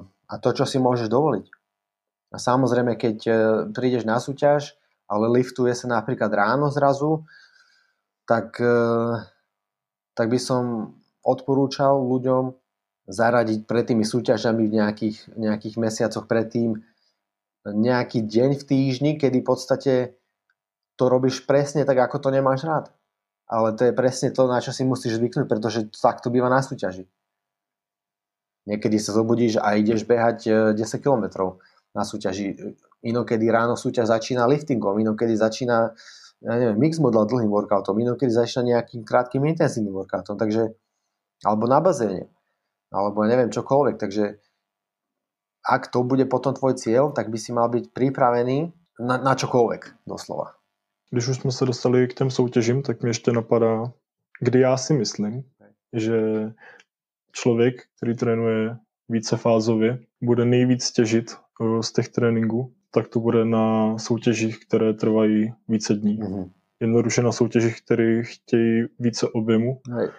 [0.06, 1.46] a to, čo si môžeš dovoliť.
[2.30, 3.38] A samozrejme, keď uh,
[3.74, 4.78] prídeš na súťaž,
[5.10, 7.26] ale liftuje sa napríklad ráno zrazu,
[8.30, 9.26] tak, uh,
[10.14, 10.94] tak by som
[11.26, 12.54] odporúčal ľuďom
[13.06, 16.82] zaradiť pred tými súťažami v nejakých, nejakých mesiacoch predtým
[17.66, 19.94] nejaký deň v týždni, kedy v podstate
[20.96, 22.94] to robíš presne tak, ako to nemáš rád.
[23.46, 26.62] Ale to je presne to, na čo si musíš zvyknúť, pretože tak to býva na
[26.62, 27.06] súťaži.
[28.66, 31.54] Niekedy sa zobudíš a ideš behať 10 e, km
[31.94, 32.74] na súťaži.
[33.06, 35.94] Inokedy ráno súťaž začína liftingom, inokedy začína
[36.46, 40.74] ja neviem, mix model dlhým workoutom, inokedy začína nejakým krátkým intenzívnym workoutom, takže,
[41.46, 42.30] alebo na bazéne
[42.96, 43.96] alebo neviem čokoľvek.
[44.00, 44.40] Takže
[45.66, 48.72] ak to bude potom tvoj cieľ, tak by si mal byť pripravený
[49.04, 50.56] na, na čokoľvek, doslova.
[51.12, 53.92] Když už jsme se dostali k těm soutěžím, tak mi ještě napadá,
[54.42, 55.44] kdy já si myslím,
[55.94, 56.22] že
[57.32, 58.78] člověk, který trénuje
[59.10, 65.54] vícefázově, bude nejvíc těžit eh, z těch tréninků, tak to bude na soutěžích, které trvají
[65.68, 66.20] více dní.
[66.20, 66.52] Mm-hmm.
[66.80, 70.10] Jednoduše na soutěžích, které chtějí více objemu, Hej.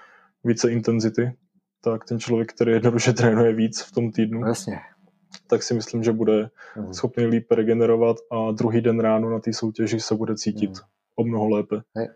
[0.44, 1.32] více intenzity
[1.90, 4.80] tak ten člověk, který jednoduše trénuje víc v tom týdnu, Jasně.
[5.46, 6.94] tak si myslím, že bude mm.
[6.94, 10.76] schopný líp regenerovat a druhý den ráno na té soutěži se bude cítit mm.
[11.16, 11.76] o mnoho lépe.
[11.96, 12.08] Hej.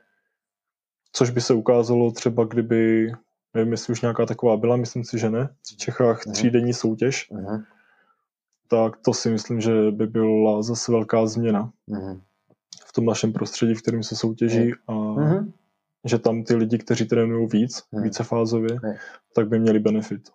[1.13, 3.13] Což by se ukázalo třeba, kdyby,
[3.55, 6.33] nevím, jestli už nějaká taková byla, myslím si, že ne, v Čechách mm.
[6.33, 7.63] třídenní soutěž, mm.
[8.69, 12.21] tak to si myslím, že by byla zase velká změna mm.
[12.87, 15.53] v tom našem prostředí, v kterém se soutěží a mm
[16.05, 18.03] že tam ty lidi, kteří trénují víc, hmm.
[18.03, 18.95] vícefázově, hmm.
[19.35, 20.29] tak by měli benefit.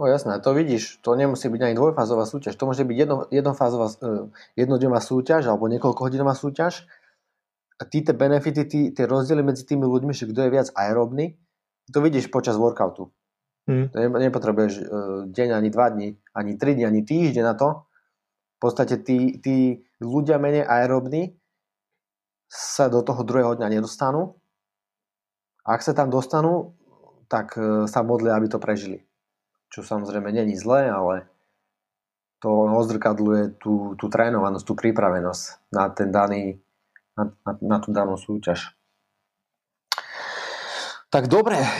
[0.00, 3.88] No jasné, to vidíš, to nemusí byť ani dvojfázová súťaž, to môže byť jedno, jednofázová,
[3.88, 4.28] e,
[4.60, 6.84] jednodňová súťaž alebo niekoľkohodinová súťaž
[7.80, 11.40] a tí tie benefity, tí, tie rozdiely medzi tými ľuďmi, že kto je viac aerobný,
[11.88, 13.08] to vidíš počas workoutu.
[13.64, 13.88] Hmm.
[13.88, 14.84] To nepotrebuješ uh,
[15.32, 17.88] deň, ani dva dní, ani tri dní, ani týždeň na to.
[18.56, 21.34] V podstate tí, tí ľudia menej aerobní
[22.46, 24.38] sa do toho druhého dňa nedostanú
[25.66, 26.78] ak sa tam dostanú,
[27.26, 29.02] tak e, sa modlia, aby to prežili.
[29.66, 31.26] Čo samozrejme není zlé, ale
[32.38, 36.62] to odzrkadluje tú, tú trénovanosť, tú pripravenosť na, ten daný,
[37.18, 38.78] na, na, na tú danú súťaž.
[41.10, 41.70] Tak dobre, e,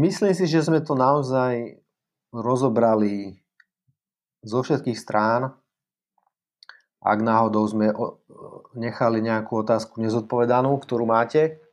[0.00, 1.76] myslím si, že sme to naozaj
[2.32, 3.36] rozobrali
[4.40, 5.52] zo všetkých strán.
[6.98, 7.92] Ak náhodou sme
[8.74, 11.67] nechali nejakú otázku nezodpovedanú, ktorú máte,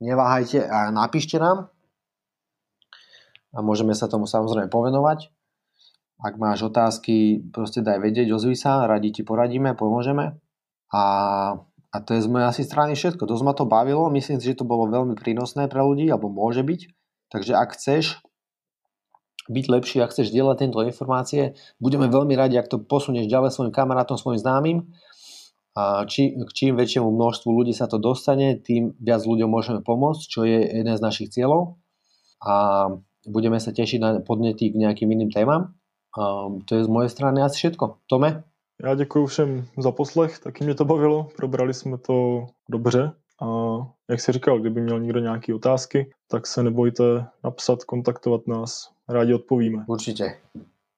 [0.00, 1.70] neváhajte a napíšte nám
[3.56, 5.32] a môžeme sa tomu samozrejme povenovať.
[6.20, 10.36] Ak máš otázky, proste daj vedieť, ozví sa, radi ti poradíme, pomôžeme.
[10.92, 11.02] A,
[11.92, 13.28] a to je z mojej asi strany všetko.
[13.28, 16.64] Dosť ma to bavilo, myslím si, že to bolo veľmi prínosné pre ľudí, alebo môže
[16.64, 16.80] byť.
[17.32, 18.04] Takže ak chceš
[19.52, 23.72] byť lepší, ak chceš dielať tento informácie, budeme veľmi radi, ak to posunieš ďalej svojim
[23.72, 24.88] kamarátom, svojim známym
[25.76, 30.24] a či, k čím väčšiemu množstvu ľudí sa to dostane, tým viac ľuďom môžeme pomôcť,
[30.24, 31.76] čo je jeden z našich cieľov.
[32.40, 32.88] A
[33.28, 35.76] budeme sa tešiť na podnety k nejakým iným témam.
[36.16, 38.08] A to je z mojej strany asi všetko.
[38.08, 38.44] Tome?
[38.82, 43.12] Já děkuji všem za poslech, taky mě to bavilo, probrali jsme to dobře
[43.42, 43.46] a
[44.10, 49.34] jak si říkal, kdyby měl někdo nějaké otázky, tak se nebojte napsat, kontaktovat nás, rádi
[49.34, 49.84] odpovíme.
[49.88, 50.36] Určitě.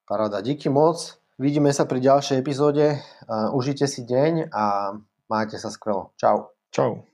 [0.09, 1.18] Paráda, díky moc.
[1.39, 2.99] Vidíme sa pri ďalšej epizóde.
[3.55, 4.91] Užite si deň a
[5.31, 6.11] máte sa skvelo.
[6.19, 6.51] Čau.
[6.75, 7.09] Čau.